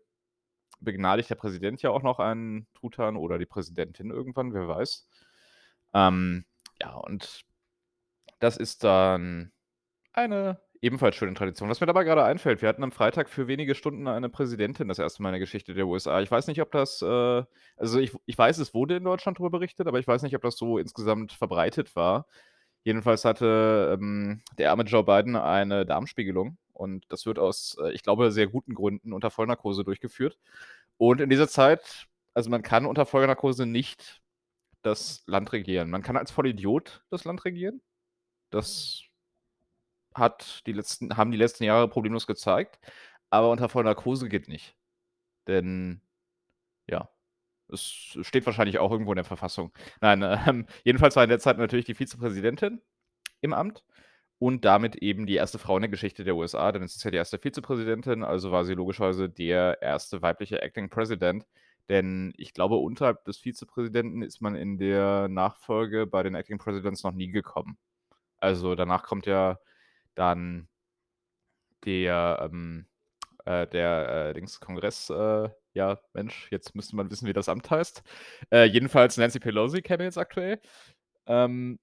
[0.79, 5.07] begnadigt der Präsident ja auch noch einen Truthahn oder die Präsidentin irgendwann, wer weiß.
[5.93, 6.45] Ähm,
[6.81, 7.43] ja, und
[8.39, 9.51] das ist dann
[10.13, 11.69] eine ebenfalls schöne Tradition.
[11.69, 14.99] Was mir dabei gerade einfällt, wir hatten am Freitag für wenige Stunden eine Präsidentin das
[14.99, 16.21] erste Mal in der Geschichte der USA.
[16.21, 17.43] Ich weiß nicht, ob das, äh
[17.77, 20.41] also ich ich weiß, es wurde in Deutschland drüber berichtet, aber ich weiß nicht, ob
[20.43, 22.27] das so insgesamt verbreitet war.
[22.85, 28.03] Jedenfalls hatte, ähm, der arme Joe Biden eine Darmspiegelung und das wird aus, äh, ich
[28.03, 30.39] glaube, sehr guten Gründen unter Vollnarkose durchgeführt.
[30.97, 34.21] Und in dieser Zeit also man kann unter Vollnarkose nicht
[34.83, 35.89] das Land regieren.
[35.89, 37.81] Man kann als Vollidiot das Land regieren.
[38.51, 39.03] Das
[40.13, 42.79] hat die letzten haben die letzten Jahre problemlos gezeigt,
[43.29, 44.75] aber unter Vollnarkose geht nicht.
[45.47, 46.01] Denn
[46.87, 47.09] ja,
[47.71, 49.71] es steht wahrscheinlich auch irgendwo in der Verfassung.
[50.01, 52.81] Nein, ähm, jedenfalls war in der Zeit natürlich die Vizepräsidentin
[53.41, 53.83] im Amt
[54.39, 57.11] und damit eben die erste Frau in der Geschichte der USA, denn es ist ja
[57.11, 61.45] die erste Vizepräsidentin, also war sie logischerweise der erste weibliche Acting President.
[61.89, 67.03] Denn ich glaube, unterhalb des Vizepräsidenten ist man in der Nachfolge bei den Acting Presidents
[67.03, 67.77] noch nie gekommen.
[68.39, 69.59] Also, danach kommt ja
[70.15, 70.67] dann
[71.85, 72.87] der, ähm,
[73.45, 77.69] äh, der, äh, Dings Kongress, äh ja, Mensch, jetzt müsste man wissen, wie das Amt
[77.71, 78.03] heißt.
[78.51, 80.59] Äh, jedenfalls Nancy Pelosi käme jetzt aktuell.
[81.27, 81.79] Ähm,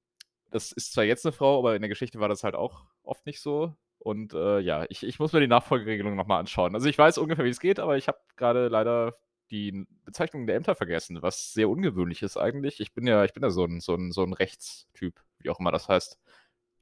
[0.52, 3.26] das ist zwar jetzt 'ne Frau, aber in der Geschichte war das halt auch oft
[3.26, 3.74] nicht so.
[4.00, 6.74] Und, äh, ja, ich ich muss mir die Nachfolgeregelung noch mal anschauen.
[6.76, 9.16] Also, ich weiß ungefähr, wie's geht, aber ich habe grade leider
[9.52, 12.80] die Bezeichnung der Ämter vergessen, was sehr ungewöhnlich ist eigentlich.
[12.80, 15.60] Ich bin ja ich bin ja so 'n so 'n so 'n Rechtstyp, wie auch
[15.60, 16.18] immer das heißt.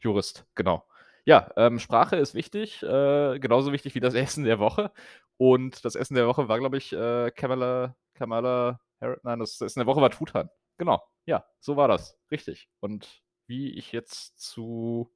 [0.00, 0.84] Jurist, genau.
[1.30, 4.90] Ja, ähm, Sprache ist wichtig, äh, genauso wichtig wie das Essen der Woche.
[5.36, 9.78] Und das Essen der Woche war, glaube ich, äh, Kamala Kamala Harri nein, das Essen
[9.78, 10.50] der Woche war Truthahn.
[10.76, 12.68] Genau, ja, so war das, richtig.
[12.80, 15.14] Und wie ich jetzt zu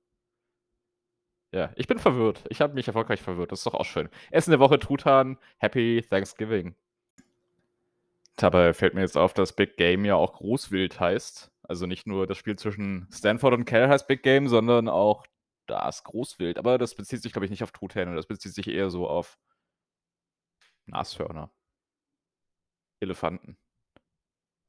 [1.50, 2.44] ja, ich bin verwirrt.
[2.48, 3.50] Ich habe mich erfolgreich verwirrt.
[3.50, 4.08] Das ist doch auch schön.
[4.30, 5.36] Essen der Woche Truthahn.
[5.58, 6.76] Happy Thanksgiving.
[8.36, 11.50] Dabei fällt mir jetzt auf, dass Big Game ja auch Großwild heißt.
[11.64, 15.26] Also, nicht nur das Spiel zwischen Stanford und Cal heißt Big Game, sondern auch
[15.66, 16.58] das Großwild.
[16.58, 18.14] Aber das bezieht sich, glaube ich, nicht auf Truthähne.
[18.14, 19.36] Das bezieht sich eher so auf
[20.88, 21.50] Nashörner.
[23.02, 23.56] Elefanten.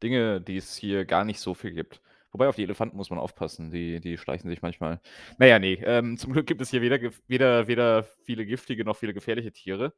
[0.04, 2.02] Dinge, die es hier gar nicht so viel gibt.
[2.32, 5.00] Wobei auf die Elefanten muss man aufpassen, die die schleichen sich manchmal
[5.38, 8.98] na ja, ne, ähm, zum Glück gibt es hier weder weder weder viele giftige noch
[8.98, 9.94] viele gefährliche Tiere.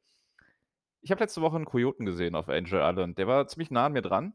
[1.04, 3.18] Ich habe letzte Woche 'n Kojoten gesehen auf Angel Island.
[3.18, 4.34] Der war ziemlich nah an mir dran,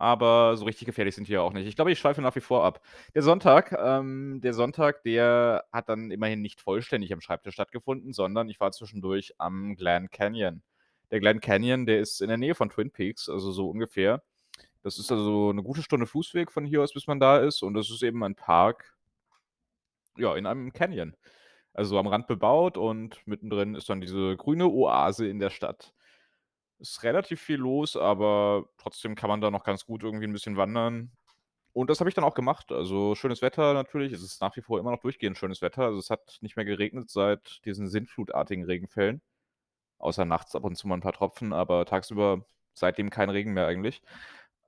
[0.00, 1.66] aber so richtig gefährlich sind die auch nicht.
[1.68, 2.80] Ich glaube, ich schweife nach wie vor ab.
[3.14, 8.48] Der Sonntag ähm, der Sonntag, der hat dann immerhin nicht vollständig am Schreibtisch stattgefunden, sondern
[8.48, 10.62] ich war zwischendurch am Glen Canyon.
[11.10, 14.22] Der Glen Canyon, der ist in der Nähe von Twin Peaks, also so ungefähr.
[14.82, 17.74] Das ist also 'ne gute Stunde Fußweg von hier aus, bis man da ist und
[17.74, 18.94] das ist eben ein Park
[20.16, 21.16] ja, in einem Canyon.
[21.74, 25.94] Also, am Rand bebaut und mittendrin ist dann diese grüne Oase in der Stadt.
[26.80, 30.56] Ist relativ viel los, aber trotzdem kann man da noch ganz gut irgendwie 'n bisschen
[30.56, 31.12] wandern.
[31.74, 32.72] Und das habe ich dann auch gemacht.
[32.72, 34.12] Also, schönes Wetter natürlich.
[34.12, 35.84] Es ist nach wie vor immer noch durchgehend schönes Wetter.
[35.84, 39.22] Also, es hat nicht mehr geregnet seit diesen sintflutartigen Regenfällen.
[39.98, 43.66] Außer nachts ab und zu mal 'n paar Tropfen, aber tagsüber seitdem kein Regen mehr
[43.68, 44.02] eigentlich.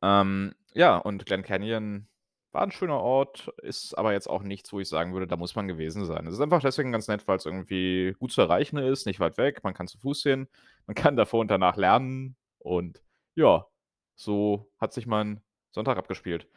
[0.03, 2.09] Ähm, ja, und Glen Canyon
[2.53, 5.55] war 'n schöner Ort, ist aber jetzt auch nichts, wo ich sagen würde, da muss
[5.55, 6.27] man gewesen sein.
[6.27, 9.63] Es ist einfach deswegen ganz nett, weil's irgendwie gut zu erreichen ist, nicht weit weg.
[9.65, 10.49] Man kann zu Fuß hin.
[10.87, 13.03] Man kann davor und danach lernen und
[13.35, 13.67] ja,
[14.15, 16.49] so hat sich mein Sonntag abgespielt.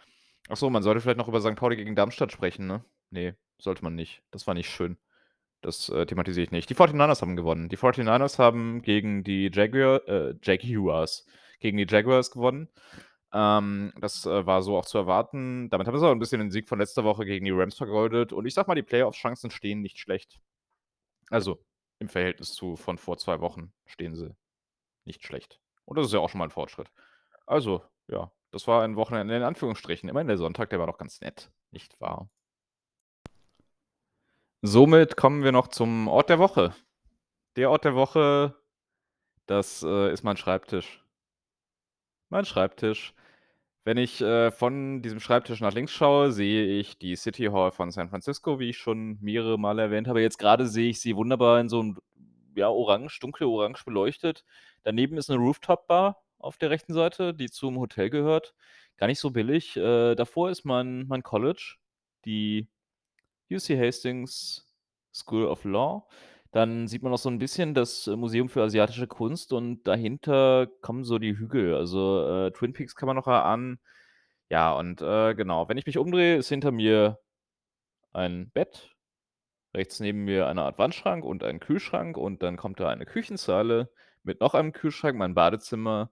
[0.49, 2.84] Ach so, man sollte vielleicht noch über Sankt Pauli gegen Darmstadt sprechen, ne?
[3.12, 4.21] Ne, sollte man nicht.
[4.31, 4.97] Das war nicht schön.
[5.62, 6.69] Das, äh, thematisiere ich nicht.
[6.69, 7.69] Die 49ers haben gewonnen.
[7.69, 11.25] Die 49ers haben gegen die Jaguar äh, Jaguars
[11.60, 12.69] gegen die Jaguars gewonnen.
[13.36, 15.69] Ähm, das, äh, war so auch zu erwarten.
[15.69, 18.32] Damit haben sie auch 'n bisschen den Sieg von letzter Woche gegen die Rams vergeudet
[18.32, 20.39] und ich sage mal, die Playoff-Chancen stehen nicht schlecht.
[21.32, 21.60] Also,
[22.00, 24.36] im Verhältnis zu von vor 2 Wochen stehen sie
[25.06, 25.60] nicht schlecht.
[25.86, 26.91] Und das ist ja auch schon mal 'n Fortschritt.
[27.48, 30.10] Also, ja, das war ein Wochenende in Anführungsstrichen.
[30.10, 32.30] Immerhin der Sonntag, der war doch ganz nett, nicht wahr?
[34.63, 36.74] Somit kommen wir noch zum Ort der Woche.
[37.58, 38.56] Der Ort der Woche,
[39.48, 41.04] das, äh, ist mein Schreibtisch.
[42.32, 43.13] Mein Schreibtisch.
[43.88, 47.91] Wenn ich, äh, von diesem Schreibtisch nach links schaue, sehe ich die City Hall von
[47.91, 50.21] San Francisco, wie ich schon mehrere Male erwähnt habe.
[50.24, 51.95] Jetzt grade sehe ich sie wunderbar in so 'n
[52.56, 54.43] ja, orange dunkel-orange beleuchtet.
[54.82, 58.56] Daneben ist 'ne Rooftop-Bar auf der rechten Seite, die zum Hotel gehört.
[58.98, 59.78] Gar nicht so billig.
[59.78, 61.76] Äh, davor ist mein mein College,
[62.26, 62.67] die
[63.52, 64.67] UC Hastings
[65.13, 66.08] School of Law.
[66.56, 71.04] Dann sieht man noch so 'n bisschen das Museum für asiatische Kunst und dahinter kommen
[71.04, 71.76] so die Hügel.
[71.76, 73.78] Also, äh, Twin Peaks kann man noch erahnen.
[74.50, 77.20] Ja, und, äh, genau, wenn ich mich umdrehe, ist hinter mir
[78.13, 78.96] ein Bett,
[79.76, 83.89] rechts neben mir eine Art Wandschrank und ein Kühlschrank und dann kommt da eine Küchenzeile
[84.24, 86.12] mit noch einem Kühlschrank, mein Badezimmer.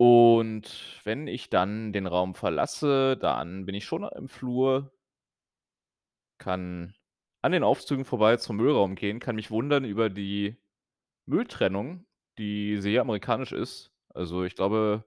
[0.00, 4.92] Und wenn ich dann den Raum verlasse, dann bin ich schon im Flur
[6.40, 6.94] kann
[7.48, 10.56] an den Aufzügen vorbei zum Müllraum gehen, kann mich wundern über die
[11.26, 12.06] Mülltrennung,
[12.38, 13.92] die sehr amerikanisch ist.
[14.14, 15.04] Also, ich glaube,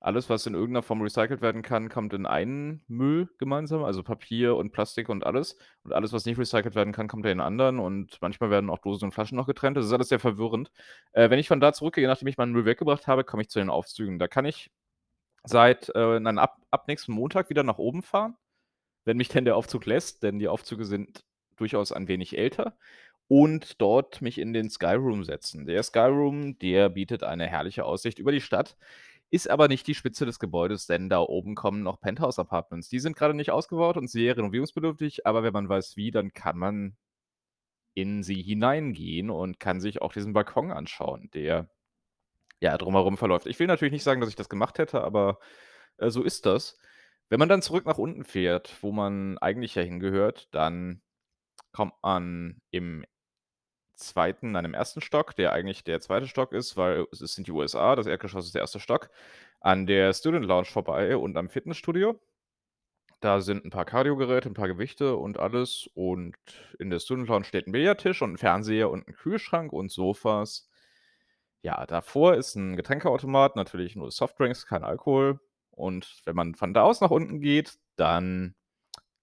[0.00, 4.56] alles, was in irgendeiner Form recycelt werden kann, kommt in einen Müll gemeinsam, also Papier
[4.56, 5.58] und Plastik und alles.
[5.82, 8.78] Und alles, was nicht recycelt werden kann, kommt in den anderen und manchmal werden auch
[8.78, 9.76] Dosen und Flaschen noch getrennt.
[9.76, 10.70] Das ist alles sehr verwirrend.
[11.12, 13.58] Äh, wenn ich von da zurückgehe, nachdem ich meinen Müll weggebracht habe, komme ich zu
[13.58, 14.18] den Aufzügen.
[14.18, 14.70] Da kann ich
[15.44, 18.36] seit äh, nein, ab ab nächsten Montag wieder nach oben fahren,
[19.06, 21.24] wenn mich denn der Aufzug lässt, denn die Aufzüge sind
[21.60, 22.76] durchaus ein wenig älter
[23.28, 25.66] und dort mich in den Sky Room setzen.
[25.66, 28.76] Der Sky Room, der bietet eine herrliche Aussicht über die Stadt,
[29.30, 32.88] ist aber nicht die Spitze des Gebäudes, denn da oben kommen noch Penthouse-Apartments.
[32.88, 36.58] Die sind gerade nicht ausgebaut und sehr renovierungsbedürftig, aber wenn man weiß wie, dann kann
[36.58, 36.96] man
[37.94, 41.68] in sie hineingehen und kann sich auch diesen Balkon anschauen, der
[42.60, 43.46] ja drumherum verläuft.
[43.46, 45.38] Ich will natürlich nicht sagen, dass ich das gemacht hätte, aber
[45.98, 46.78] äh, so ist das.
[47.28, 51.00] Wenn man dann zurück nach unten fährt, wo man eigentlich ja hingehört, dann
[51.72, 53.04] kommt man im
[53.94, 57.52] zweiten, nein, im ersten Stock, der eigentlich der zweite Stock ist, weil es sind die
[57.52, 59.10] USA, das Erdgeschoss ist der erste Stock,
[59.60, 62.18] an der Student Lounge vorbei und am Fitnessstudio.
[63.20, 66.36] Da sind ein paar Kardiogeräte, ein paar Gewichte und alles und
[66.78, 70.70] in der Student Lounge steht ein Billardtisch und ein Fernseher und ein Kühlschrank und Sofas.
[71.62, 75.40] Ja, davor ist ein Getränkeautomat, natürlich nur Softdrinks, kein Alkohol.
[75.70, 78.54] Und wenn man von da aus nach unten geht, dann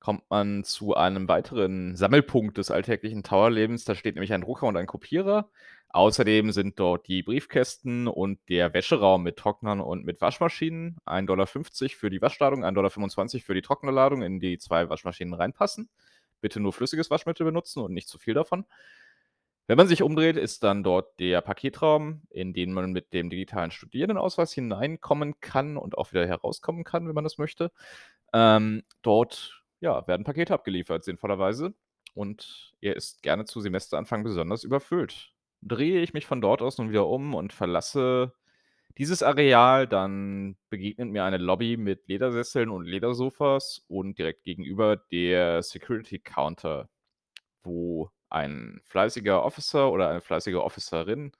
[0.07, 3.83] kommt man zu einem weiteren Sammelpunkt des alltäglichen Tower-Lebens.
[3.83, 5.49] Da steht nämlich ein Drucker und ein Kopierer.
[5.89, 10.95] Außerdem sind dort die Briefkästen und der Wäscheraum mit Trocknern und mit Waschmaschinen.
[11.05, 11.47] 1,50 Dollar
[11.89, 15.89] für die Waschladung, 1,25 Dollar für die Trocknerladung, in die zwei Waschmaschinen reinpassen.
[16.39, 18.63] Bitte nur flüssiges Waschmittel benutzen und nicht zu viel davon.
[19.67, 23.71] Wenn man sich umdreht, ist dann dort der Paketraum, in den man mit dem digitalen
[23.71, 27.73] Studierendenausweis hineinkommen kann und auch wieder herauskommen kann, wenn man das möchte.
[28.31, 31.73] Ähm, dort ja, werden Pakete abgeliefert, sinnvollerweise.
[32.13, 35.33] Und er ist gerne zu Semesteranfang besonders überfüllt.
[35.61, 38.33] Drehe ich mich von dort aus nun wieder um und verlasse
[38.97, 45.61] dieses Areal, dann begegnet mir eine Lobby mit Ledersesseln und Ledersofas und direkt gegenüber der
[45.61, 46.89] Security Counter,
[47.63, 51.31] wo ein fleißiger Officer oder eine fleißige Officerin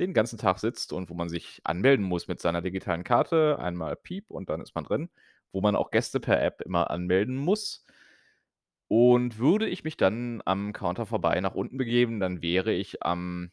[0.00, 3.58] den ganzen Tag sitzt und wo man sich anmelden muss mit seiner digitalen Karte.
[3.60, 5.10] Einmal Piep und dann ist man drin
[5.52, 7.84] wo man auch Gäste per App immer anmelden muss.
[8.88, 13.50] Und würde ich mich dann am Counter vorbei nach unten begeben, dann wäre ich am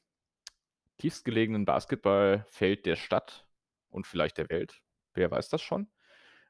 [0.98, 3.48] tiefstgelegenen Basketballfeld der Stadt
[3.90, 4.82] und vielleicht der Welt,
[5.14, 5.88] wer weiß das schon,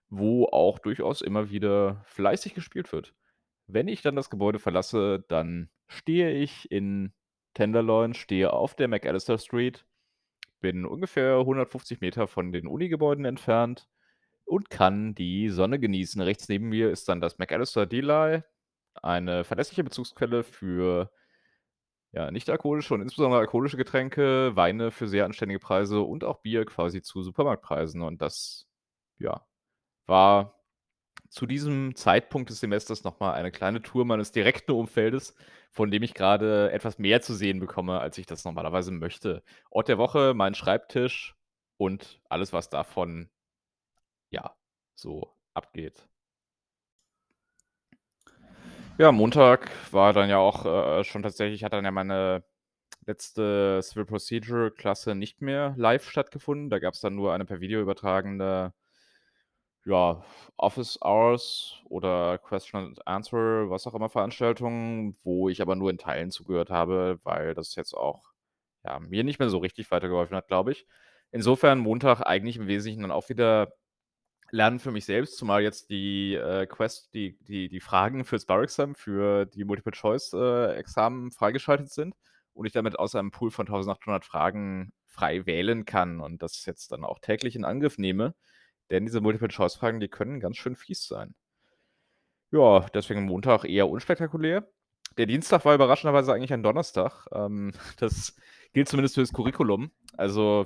[0.09, 3.13] wo auch durchaus immer wieder fleißig gespielt wird.
[3.67, 7.13] Wenn ich dann das Gebäude verlasse, dann stehe ich in
[7.53, 9.85] Tenderloin, stehe auf der McAllister Street,
[10.61, 13.87] bin ungefähr 150 Meter von den Uni-Gebäuden entfernt
[14.49, 16.21] und kann die Sonne genießen.
[16.21, 18.43] Rechts neben mir ist dann das McAllister Delay,
[19.01, 21.11] eine verlässliche Bezugsquelle für
[22.11, 27.01] ja, nicht-alkoholische und insbesondere alkoholische Getränke, Weine für sehr anständige Preise und auch Bier quasi
[27.01, 28.01] zu Supermarktpreisen.
[28.01, 28.67] Und das,
[29.19, 29.45] ja,
[30.07, 30.55] war
[31.29, 35.35] zu diesem Zeitpunkt des Semesters nochmal eine kleine Tour meines direkten Umfeldes,
[35.71, 39.43] von dem ich gerade etwas mehr zu sehen bekomme, als ich das normalerweise möchte.
[39.69, 41.35] Ort der Woche, mein Schreibtisch
[41.77, 43.29] und alles, was davon
[44.29, 44.55] ja,
[44.95, 46.07] so abgeht.
[48.97, 52.43] Ja, Montag war dann ja auch äh, schon tatsächlich, hat dann ja meine
[53.05, 56.69] letzte Civil Procedure Klasse nicht mehr live stattgefunden.
[56.69, 58.73] Da gab es dann nur eine per Video übertragene
[59.85, 60.23] ja,
[60.57, 65.97] Office Hours oder Question and Answer, was auch immer Veranstaltungen, wo ich aber nur in
[65.97, 68.23] Teilen zugehört habe, weil das jetzt auch
[68.85, 70.85] ja, mir nicht mehr so richtig weitergeholfen hat, glaube ich.
[71.31, 73.73] Insofern Montag eigentlich im Wesentlichen dann auch wieder
[74.51, 78.95] Lernen für mich selbst, zumal jetzt die äh, Quest, die, die, die Fragen fürs Bar-Exam,
[78.95, 82.15] für die Multiple-Choice-Examen äh, freigeschaltet sind
[82.53, 86.91] und ich damit aus einem Pool von 1800 Fragen frei wählen kann und das jetzt
[86.91, 88.35] dann auch täglich in Angriff nehme.
[88.89, 91.35] Denn diese Multiple-Choice-Fragen, die können ganz schön fies sein.
[92.51, 94.67] Ja, deswegen Montag eher unspektakulär.
[95.17, 97.27] Der Dienstag war überraschenderweise eigentlich ein Donnerstag.
[97.31, 98.35] Ähm, das
[98.73, 99.91] gilt zumindest für das Curriculum.
[100.17, 100.65] Also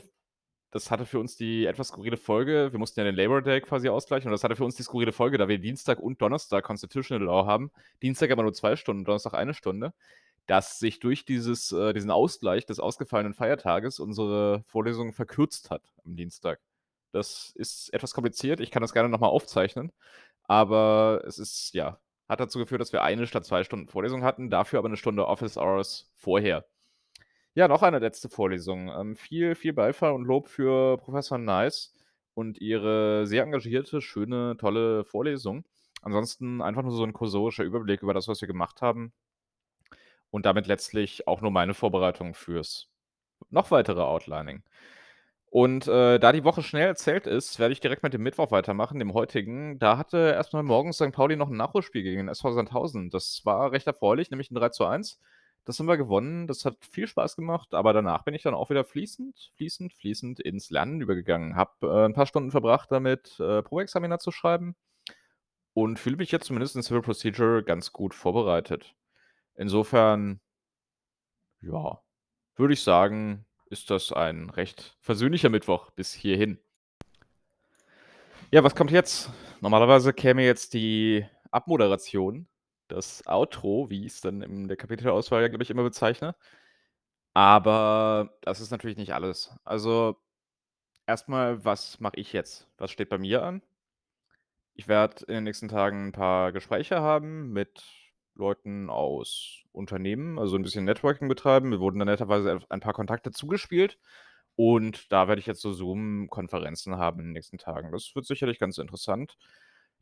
[0.73, 2.71] das hatte für uns die etwas skurrile Folge.
[2.71, 5.11] Wir mussten ja den Labor Day quasi ausgleichen und das hatte für uns die skurrile
[5.11, 7.71] Folge, da wir Dienstag und Donnerstag Constitutional Law haben.
[8.01, 9.93] Dienstag aber nur zwei Stunden, Donnerstag eine Stunde.
[10.47, 16.15] Dass sich durch dieses, äh, diesen Ausgleich des ausgefallenen Feiertages unsere Vorlesung verkürzt hat am
[16.15, 16.59] Dienstag.
[17.11, 18.59] Das ist etwas kompliziert.
[18.59, 19.91] Ich kann das gerne nochmal aufzeichnen.
[20.45, 24.49] Aber es ist, ja, hat dazu geführt, dass wir eine statt zwei Stunden Vorlesung hatten,
[24.49, 26.65] dafür aber eine Stunde Office Hours vorher.
[27.55, 28.89] Ja, noch eine letzte Vorlesung.
[28.89, 31.93] Ähm, viel, viel Beifall und Lob für Professor Nice
[32.33, 35.63] und ihre sehr engagierte, schöne, tolle Vorlesung.
[36.01, 39.13] Ansonsten einfach nur so ein kursorischer Überblick über das, was wir gemacht haben
[40.31, 42.89] und damit letztlich auch nur meine Vorbereitung fürs
[43.49, 44.63] noch weitere Outlining.
[45.51, 48.99] Und, äh, da die Woche schnell erzählt ist, werde ich direkt mit dem Mittwoch weitermachen,
[48.99, 49.79] dem heutigen.
[49.79, 51.11] Da hatte erstmal morgens St.
[51.13, 53.09] Pauli noch ein Nachholspiel gegen den SV Sandhausen.
[53.11, 55.19] Das war recht erfreulich, nämlich ein 3:1.
[55.65, 56.47] Das haben wir gewonnen.
[56.47, 60.39] Das hat viel Spaß gemacht, aber danach bin ich dann auch wieder fließend, fließend, fließend
[60.41, 61.55] ins Lernen übergegangen.
[61.55, 64.75] Habe, äh, 'n paar Stunden verbracht damit, äh, Probeexamina zu schreiben
[65.73, 68.95] und fühle mich jetzt zumindest in Civil Procedure ganz gut vorbereitet.
[69.55, 70.41] Insofern
[71.61, 72.01] ja,
[72.55, 76.59] würde ich sagen, ist das ein recht versöhnlicher Mittwoch bis hierhin.
[78.51, 79.29] Ja, was kommt jetzt?
[79.61, 82.47] Normalerweise käme jetzt die Abmoderation,
[82.87, 86.35] das Outro, wie ich's dann in der Kapitelauswahl glaube ich, immer bezeichne.
[87.33, 89.51] Aber das ist natürlich nicht alles.
[89.63, 90.17] Also,
[91.07, 92.67] erstmal, was mache ich jetzt?
[92.77, 93.61] Was steht bei mir an?
[94.75, 97.83] Ich werde in den nächsten Tagen ein paar Gespräche haben mit
[98.35, 101.69] Leuten aus Unternehmen, also ein bisschen Networking betreiben.
[101.69, 103.99] Mir wurden dann netterweise ein paar Kontakte zugespielt
[104.55, 107.91] und da werde ich jetzt so Zoom-Konferenzen haben in den nächsten Tagen.
[107.91, 109.37] Das wird sicherlich ganz interessant.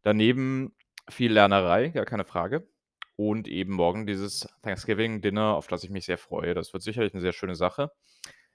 [0.03, 0.73] Daneben
[1.09, 2.67] viel Lernerei, gar keine Frage.
[3.15, 6.53] Und eben morgen dieses Thanksgiving-Dinner, auf das ich mich sehr freue.
[6.53, 7.91] Das wird sicherlich eine sehr schöne Sache.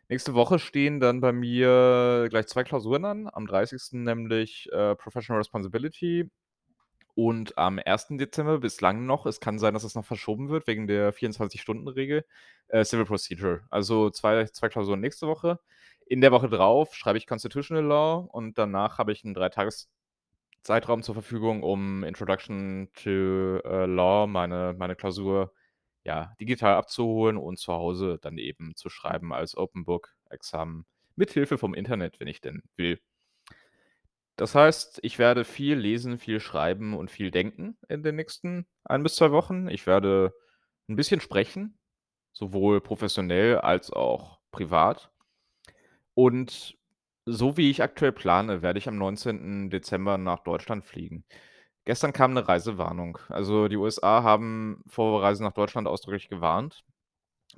[0.09, 3.29] Nächste Woche stehen dann bei mir gleich zwei Klausuren an.
[3.33, 3.93] Am 30.
[3.93, 6.31] nämlich äh, Professional Responsibility
[7.17, 8.09] und am 1.
[8.11, 12.27] Dezember bislang noch, es kann sein, dass es noch verschoben wird wegen der 24-Stunden-Regel,
[12.69, 13.63] äh, Civil Procedure.
[13.71, 15.59] Also zwei, zwei Klausuren nächste Woche.
[16.05, 19.35] In der Woche drauf schreibe ich Constitutional Law und danach habe ich einen
[20.67, 25.53] Dreitages-Zeitraum zur Verfügung, um Introduction to uh, Law, meine, meine Klausur,
[26.05, 31.33] ja, digital abzuholen und zu Hause dann eben zu schreiben als Open Book Examen mit
[31.33, 33.01] Hilfe vom Internet, wenn ich denn will.
[34.37, 39.03] Das heißt, ich werde viel lesen, viel schreiben und viel denken in den nächsten ein
[39.03, 39.69] bis zwei Wochen.
[39.69, 40.35] Ich werde
[40.89, 41.79] ein bisschen sprechen,
[42.33, 45.11] sowohl professionell als auch privat.
[46.15, 46.77] Und
[47.27, 49.71] so wie ich aktuell plane, werde ich am 19.
[49.71, 51.25] Dezember nach Deutschland fliegen.
[51.85, 53.19] Gestern kam eine Reisewarnung.
[53.29, 56.85] Also, die USA haben vor Reisen nach Deutschland ausdrücklich gewarnt.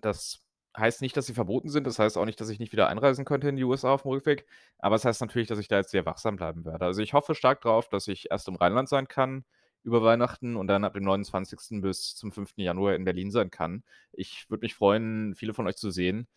[0.00, 0.42] Das
[0.76, 1.86] heißt nicht, dass sie verboten sind.
[1.86, 4.10] Das heißt auch nicht, dass ich nicht wieder einreisen könnte in die USA auf dem
[4.12, 4.46] Rückweg.
[4.78, 6.84] Aber es heißt natürlich, dass ich da jetzt sehr wachsam bleiben werde.
[6.86, 9.44] Also ich hoffe stark darauf, dass ich erst im Rheinland sein kann
[9.82, 11.80] über Weihnachten und dann ab dem 29.
[11.80, 12.52] bis zum 5.
[12.56, 13.84] Januar in Berlin sein kann.
[14.12, 16.28] Ich würde mich freuen, viele von euch zu sehen.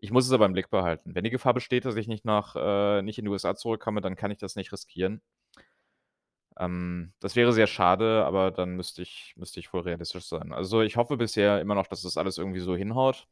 [0.00, 1.14] Ich muss es aber im Blick behalten.
[1.14, 4.16] Wenn die Gefahr besteht, dass ich nicht nach, äh, nicht in die USA zurückkomme, dann
[4.16, 5.20] kann ich das nicht riskieren.
[6.58, 10.52] Ähm, das wäre sehr schade, aber dann müsste ich, müsste ich voll realistisch sein.
[10.52, 13.26] Also ich hoffe bisher immer noch, dass das alles irgendwie so hinhaut.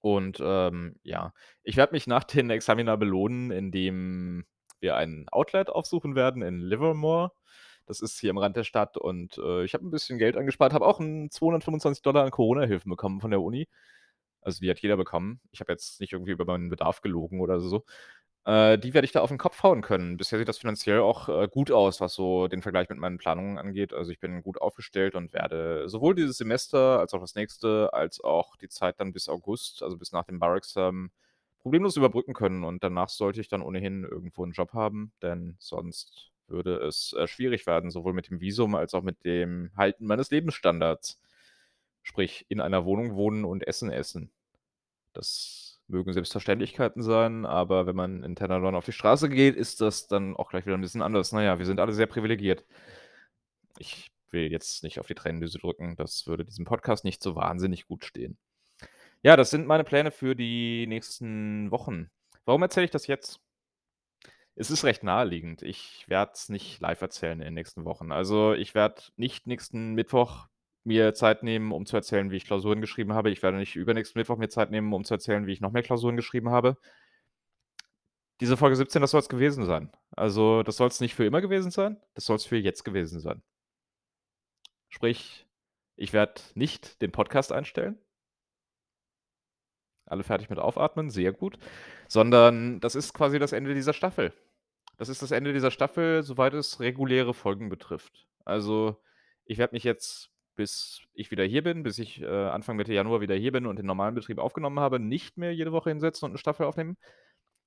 [0.00, 4.46] Und, ähm, ja, ich werde mich nach den Examina belohnen, indem
[4.80, 7.32] wir ein Outlet aufsuchen werden in Livermore.
[7.86, 10.72] Das ist hier am Rand der Stadt und, äh, ich habe ein bisschen Geld angespart,
[10.74, 13.68] habe auch 'n 225 an Corona-Hilfen bekommen von der Uni.
[14.42, 15.40] Also, die hat jeder bekommen.
[15.52, 17.84] Ich habe jetzt nicht irgendwie über meinen Bedarf gelogen oder so.
[18.46, 20.16] Äh, die werde ich da auf den Kopf hauen können.
[20.16, 23.58] Bisher sieht das finanziell auch, äh, gut aus, was so den Vergleich mit meinen Planungen
[23.58, 23.92] angeht.
[23.92, 28.20] Also, ich bin gut aufgestellt und werde sowohl dieses Semester als auch das nächste, als
[28.22, 31.10] auch die Zeit dann bis August, also bis nach dem Bar-Examen,
[31.60, 32.64] problemlos überbrücken können.
[32.64, 37.26] Und danach sollte ich dann ohnehin irgendwo einen Job haben, denn sonst würde es, äh,
[37.28, 41.20] schwierig werden, sowohl mit dem Visum als auch mit dem Halten meines Lebensstandards.
[42.10, 44.32] Sprich, in einer Wohnung wohnen und Essen essen.
[45.12, 50.08] Das mögen Selbstverständlichkeiten sein, aber wenn man in Tenderloin auf die Straße geht, ist das
[50.08, 51.30] dann auch gleich wieder ein bisschen anders.
[51.30, 52.64] Naja, wir sind alle sehr privilegiert.
[53.78, 57.86] Ich will jetzt nicht auf die Tränendüse drücken, das würde diesem Podcast nicht so wahnsinnig
[57.86, 58.36] gut stehen.
[59.22, 62.10] Ja, das sind meine Pläne für die nächsten Wochen.
[62.44, 63.38] Warum erzähle ich das jetzt?
[64.56, 65.62] Es ist recht naheliegend.
[65.62, 68.10] Ich werde es nicht live erzählen in den nächsten Wochen.
[68.10, 70.48] Also, ich werde nicht nächsten Mittwoch
[70.84, 73.30] mir Zeit nehmen, um zu erzählen, wie ich Klausuren geschrieben habe.
[73.30, 75.82] Ich werde nicht übernächsten Mittwoch mir Zeit nehmen, um zu erzählen, wie ich noch mehr
[75.82, 76.76] Klausuren geschrieben habe.
[78.40, 79.92] Diese Folge 17, das soll es gewesen sein.
[80.12, 83.20] Also, das soll es nicht für immer gewesen sein, das soll es für jetzt gewesen
[83.20, 83.42] sein.
[84.88, 85.46] Sprich,
[85.96, 87.98] ich werde nicht den Podcast einstellen.
[90.06, 91.58] Alle fertig mit Aufatmen, sehr gut.
[92.08, 94.32] Sondern das ist quasi das Ende dieser Staffel.
[94.96, 98.26] Das ist das Ende dieser Staffel, soweit es reguläre Folgen betrifft.
[98.44, 98.96] Also,
[99.44, 103.20] ich werde mich jetzt bis ich wieder hier bin, bis ich äh, Anfang Mitte Januar
[103.20, 106.32] wieder hier bin und den normalen Betrieb aufgenommen habe, nicht mehr jede Woche hinsetzen und
[106.32, 106.96] eine Staffel aufnehmen.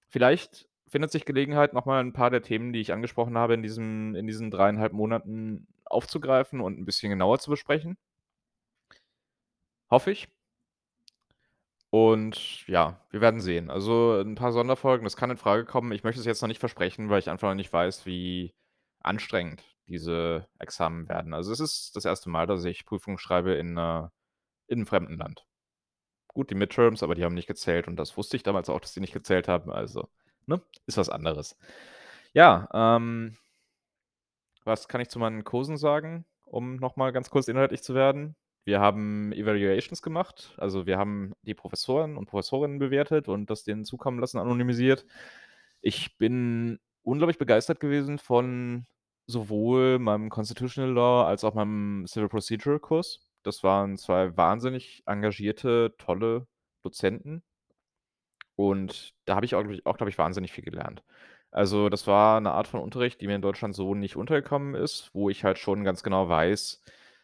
[0.09, 4.15] Vielleicht findet sich Gelegenheit, nochmal ein paar der Themen, die ich angesprochen habe in, diesem,
[4.15, 7.97] in diesen dreieinhalb Monaten aufzugreifen und 'n bisschen genauer zu besprechen.
[9.89, 10.27] Hoffe ich.
[11.93, 13.69] Und ja, wir werden sehen.
[13.69, 15.91] Also, 'n paar Sonderfolgen, das kann in Frage kommen.
[15.91, 18.53] Ich möchte es jetzt noch nicht versprechen, weil ich einfach noch nicht weiß, wie
[19.03, 21.33] anstrengend diese Examen werden.
[21.33, 22.29] Also, es ist das 1.
[22.29, 24.11] Mal, dass ich Prüfungen schreibe in 'ner
[24.67, 25.45] in 'nem fremden Land.
[26.29, 28.93] Gut, die Midterms, aber die haben nicht gezählt und das wusste ich damals auch, dass
[28.93, 30.09] die nicht gezählt haben, also,
[30.47, 31.57] ne, ist was anderes.
[32.33, 33.37] Ja, ähm
[34.67, 38.35] was kann ich zu meinen Kursen sagen, um noch mal ganz kurz inhaltlich zu werden?
[38.65, 40.53] Wir haben Evaluations gemacht.
[40.57, 45.05] Also, wir haben die Professoren und Professorinnen bewertet und das denen zukommen lassen, anonymisiert.
[45.81, 48.85] Ich bin unglaublich begeistert gewesen von
[49.27, 53.21] sowohl meinem Constitutional Law als auch meinem Civil Procedure Kurs.
[53.43, 56.47] Das waren 2 wahnsinnig engagierte, tolle
[56.83, 57.43] Dozenten.
[58.59, 61.03] Und da habe ich auch auch, glaube ich, wahnsinnig viel gelernt.
[61.51, 65.09] Also, das war 'ne Art von Unterricht, die mir in Deutschland so nicht untergekommen ist,
[65.13, 66.81] wo ich halt schon ganz genau weiß,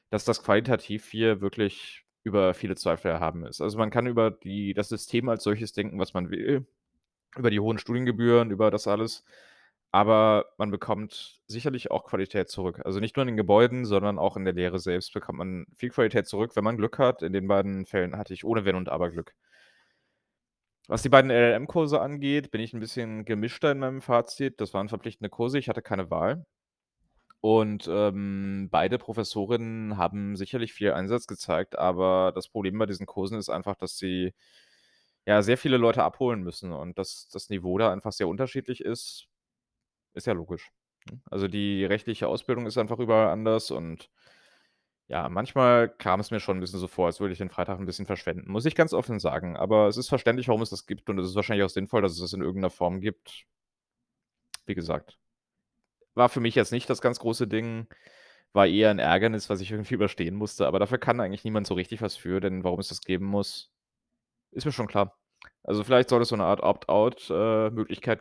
[0.10, 3.62] dass das qualitativ hier wirklich über viele Zweifel erhaben ist.
[3.62, 6.68] Also, man kann über die das System als solches denken, was man will,
[7.38, 9.26] über die hohen Studiengebühren, über das alles,
[9.92, 12.82] aber man bekommt sicherlich auch Qualität zurück.
[12.86, 15.90] Also, nicht nur in den Gebäuden, sondern auch in der Lehre selbst bekommt man viel
[15.90, 17.24] Qualität zurück, wenn man Glück hat.
[17.24, 19.34] In den beiden Fällen hatte ich ohne Wenn und Aber Glück.
[20.90, 24.60] Was die beiden LLM-Kurse angeht, bin ich 'n bisschen gemischter in meinem Fazit.
[24.60, 26.48] Das waren verpflichtende Kurse, ich hatte keine Wahl.
[27.42, 33.38] Und, ähm, beide Professorinnen haben sicherlich viel Einsatz gezeigt, aber das Problem bei diesen Kursen
[33.40, 34.34] ist einfach, dass sie,
[35.28, 39.29] ja, sehr viele Leute abholen müssen und dass das Niveau da einfach sehr unterschiedlich ist,
[40.14, 40.72] ist ja logisch,
[41.12, 41.22] ne?
[41.32, 44.10] Also, die rechtliche Ausbildung ist einfach überall anders und
[45.08, 47.80] ja, manchmal kam es mir schon 'n bisschen so vor, als würde ich den Freitag
[47.80, 49.58] 'n bisschen verschwenden, muss ich ganz offen sagen.
[49.58, 52.12] Aber es ist verständlich, warum es das gibt und es ist wahrscheinlich auch sinnvoll, dass
[52.14, 53.46] es das in irgend 'ner Form gibt.
[54.68, 55.18] Wie gesagt,
[56.16, 57.88] war für mich jetzt nicht das ganz große Ding,
[58.54, 61.76] war eher 'n Ärgernis, was ich irgendwie überstehen musste, aber dafür kann eigentlich niemand so
[61.76, 63.72] richtig was für, denn warum es das geben muss,
[64.52, 65.19] ist mir schon klar.
[65.66, 67.70] Also, vielleicht soll es so 'ne Art Opt-out, äh,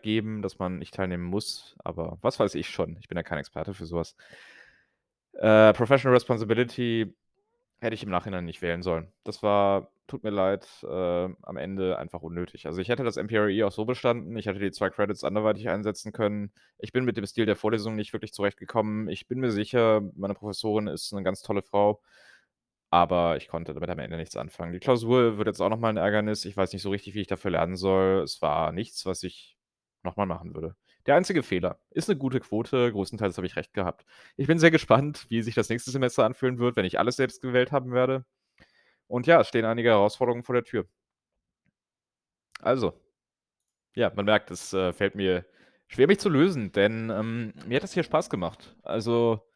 [0.03, 2.97] geben, dass man nicht teilnehmen muss, aber was weiß ich schon?
[3.01, 4.13] Ich bin ja kein Experte für so was.
[5.35, 7.15] Äh, Professional Responsibility
[7.81, 9.13] hätte ich im Nachhinein nicht wählen sollen.
[9.25, 10.89] Das war tut mir leid, äh,
[11.43, 12.67] am Ende einfach unnötig.
[12.67, 14.37] Also, ich hätte das MPRE auch so bestanden.
[14.39, 16.53] Ich hätte die 2 Credits anderweitig einsetzen können.
[16.79, 19.09] Ich bin mit dem Stil der Vorlesung nicht wirklich zurechtgekommen.
[19.09, 22.03] Ich bin mir sicher, meine Professorin ist 'ne ganz tolle Frau,
[22.91, 24.73] aber ich konnte damit am Ende nichts anfangen.
[24.73, 26.45] Die Klausur wird jetzt auch noch mal 'n Ärgernis.
[26.45, 28.23] Ich weiß nicht so richtig, wie ich dafür lernen soll.
[28.23, 29.57] Es war nichts, was ich
[30.05, 30.77] noch mal machen würde.
[31.07, 34.05] Der einzige Fehler ist 'ne gute Quote, größtenteils habe ich recht gehabt.
[34.37, 37.43] Ich bin sehr gespannt, wie sich das nächste Semester anfühlen wird, wenn ich alles selbst
[37.43, 38.25] gewählt haben werde.
[39.09, 40.87] Und ja, es stehen einige Herausforderungen vor der Tür.
[42.61, 43.01] Also,
[43.97, 45.47] ja, man merkt, es, äh, fällt mir
[45.89, 48.77] schwer, mich zu lösen, denn, ähm, mir hat das hier Spaß gemacht.
[48.85, 49.48] Also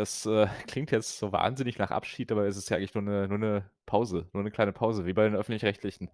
[0.00, 3.38] das, äh, klingt jetzt so wahnsinnig nach Abschied, ist es ja eigentlich nur 'ne nur
[3.38, 6.10] 'ne Pause, nur 'ne kleine Pause, wie bei den Öffentlich-Rechtlichen.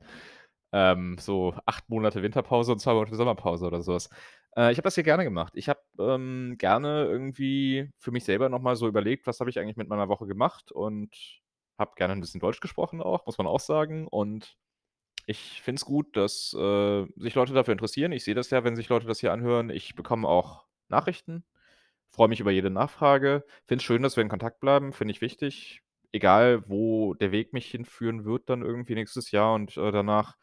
[0.72, 4.11] Ähm, so 8 Monate Winterpause und 2 Monate Sommerpause oder so was.
[4.57, 5.53] Äh, ich habe das hier gerne gemacht.
[5.57, 9.59] Ich habe, ähm, gerne irgendwie für mich selber noch mal so überlegt: „Was habe ich
[9.61, 11.14] eigentlich mit meiner Woche gemacht?“ Und
[11.78, 14.07] habe gerne 'n bisschen Deutsch gesprochen auch, muss man auch sagen.
[14.09, 14.57] Und
[15.26, 18.12] ich finde es gut, dass, äh, sich Leute dafür interessieren.
[18.12, 19.70] Ich sehe das ja, wenn sich Leute das hier anhören.
[19.70, 21.45] Ich bekomme auch Nachrichten,
[22.11, 23.44] freue mich über jede Nachfrage.
[23.66, 25.82] Finde es schön, dass wir in Kontakt bleiben, finde ich wichtig.
[26.12, 30.36] Egal, wo der Weg mich hinführen wird dann irgendwie nächstes Jahr und, äh, danach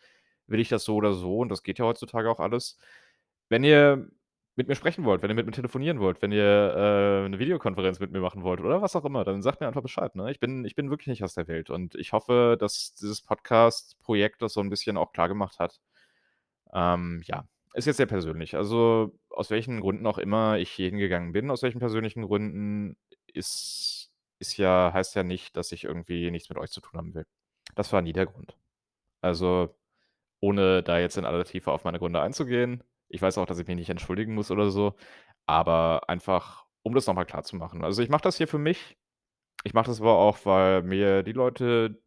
[0.48, 2.78] will ich das so oder so und das geht ja heutzutage auch alles.
[3.50, 4.08] Wenn ihr
[4.56, 8.00] mit mir sprechen wollt, wenn ihr mit mir telefonieren wollt, wenn ihr, äh, 'ne Videokonferenz
[8.00, 10.32] mit mir machen wollt oder was auch immer, dann sagt mir einfach Bescheid, ne?
[10.32, 14.42] Ich bin ich bin wirklich nicht aus der Welt und ich hoffe, dass dieses Podcast-Projekt
[14.44, 15.80] das so 'n bisschen auch klargemacht hat.
[16.74, 18.56] Ähm, ja, ist jetzt sehr persönlich.
[18.56, 22.98] Also, aus welchen Gründen auch immer ich hier hingegangen bin, aus welchen persönlichen Gründen,
[23.34, 24.04] ist
[24.40, 27.26] ist ja heißt ja nicht, dass ich irgendwie nichts mit euch zu tun haben will.
[27.76, 28.58] Das war nie der Grund.
[29.22, 29.76] Also,
[30.42, 32.84] ohne da jetzt in aller Tiefe auf meine Gründe einzugehen.
[33.10, 34.96] Ich weiß auch, dass ich mich nicht entschuldigen muss oder so,
[35.46, 37.84] aber einfach, um das noch mal klarzumachen.
[37.86, 38.98] Also, ich mache das hier für mich.
[39.64, 42.02] Ich mache das aber auch, weil mir die Leute,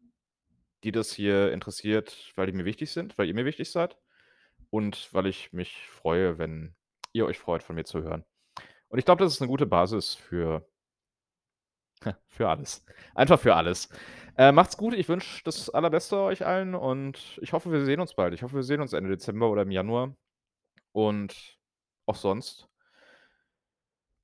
[0.83, 3.97] die das hier interessiert weil die mir wichtig sind, weil ihr mir wichtig seid
[4.69, 6.75] und weil ich mich freue, wenn
[7.13, 8.23] ihr euch freut, von mir zu hören.
[8.89, 10.67] Und ich glaube, das ist 'ne gute Basis für
[12.27, 12.83] für alles.
[13.15, 13.89] Einfach für alles.
[14.37, 14.93] Äh, macht's gut.
[14.93, 18.33] Ich wünsche das Allerbeste euch allen und ich hoffe, wir sehen uns bald.
[18.33, 20.15] Ich hoffe, wir sehen uns Ende Dezember oder im Januar
[20.93, 21.57] und
[22.07, 22.67] auch sonst.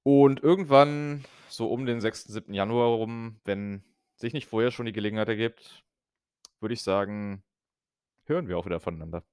[0.06, 2.54] Und irgendwann so um den 6., 7.
[2.54, 3.84] Januar rum, wenn
[4.18, 5.86] sich nicht vorher schon die Gelegenheit ergibt,
[6.62, 7.44] würde ich sagen,
[8.26, 9.24] hören wir auch wieder voneinander.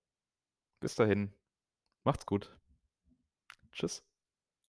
[0.81, 1.33] Bis dahin,
[2.05, 2.57] macht's gut.
[3.73, 4.03] Tschüss.